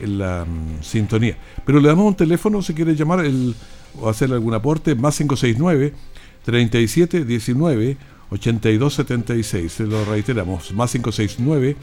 en 0.00 0.18
la 0.18 0.44
mm, 0.44 0.82
sintonía. 0.82 1.36
Pero 1.64 1.80
le 1.80 1.88
damos 1.88 2.06
un 2.06 2.16
teléfono 2.16 2.62
si 2.62 2.74
quiere 2.74 2.96
llamar 2.96 3.24
el 3.24 3.54
o 3.98 4.08
hacer 4.08 4.32
algún 4.32 4.54
aporte, 4.54 4.94
más 4.94 5.16
569 5.16 5.92
37 6.44 7.24
19 7.24 7.96
82 8.30 8.94
76. 8.94 9.72
Se 9.72 9.86
lo 9.86 10.04
reiteramos, 10.04 10.72
más 10.72 10.92
569 10.92 11.76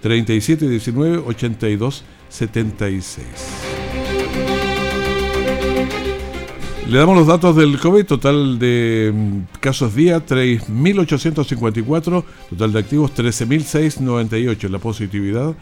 37 0.00 0.68
19 0.68 1.18
82 1.18 2.04
76. 2.28 3.26
Le 6.88 6.98
damos 6.98 7.16
los 7.16 7.26
datos 7.26 7.56
del 7.56 7.80
COVID, 7.80 8.06
total 8.06 8.60
de 8.60 9.12
mm, 9.12 9.58
casos 9.58 9.96
día 9.96 10.24
3.854, 10.24 12.24
total 12.50 12.72
de 12.72 12.78
activos 12.78 13.12
13.698, 13.12 14.68
la 14.68 14.78
positividad 14.78 15.56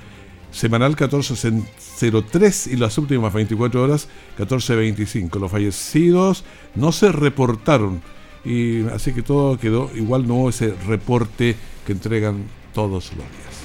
semanal 0.54 0.96
14.03 0.96 2.72
y 2.72 2.76
las 2.76 2.96
últimas 2.96 3.32
24 3.32 3.82
horas 3.82 4.08
14.25. 4.38 5.40
Los 5.40 5.50
fallecidos 5.50 6.44
no 6.74 6.92
se 6.92 7.10
reportaron 7.12 8.00
y 8.44 8.86
así 8.88 9.12
que 9.12 9.22
todo 9.22 9.58
quedó 9.58 9.90
igual 9.94 10.28
no 10.28 10.48
ese 10.48 10.74
reporte 10.86 11.56
que 11.86 11.92
entregan 11.92 12.44
todos 12.72 13.10
los 13.16 13.28
días. 13.28 13.64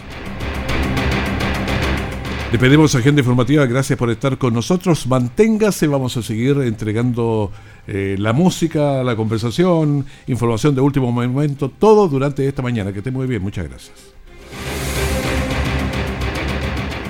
Le 2.52 2.58
pedimos 2.58 2.96
agenda 2.96 3.22
informativa, 3.22 3.68
gracias 3.68 3.98
por 4.00 4.10
estar 4.10 4.40
con 4.40 4.56
nosotros. 4.56 5.06
Manténgase, 5.06 5.86
vamos 5.86 6.18
a 6.18 6.24
seguir 6.24 6.58
entregando 6.62 7.52
eh, 7.86 8.16
la 8.18 8.34
música, 8.34 9.04
la 9.04 9.16
conversación, 9.16 10.04
información 10.26 10.74
de 10.74 10.82
último 10.82 11.12
momento, 11.12 11.70
todo 11.70 12.08
durante 12.08 12.48
esta 12.48 12.64
mañana. 12.64 12.92
Que 12.92 13.00
esté 13.00 13.12
muy 13.12 13.28
bien, 13.28 13.44
muchas 13.44 13.70
gracias. 13.70 14.19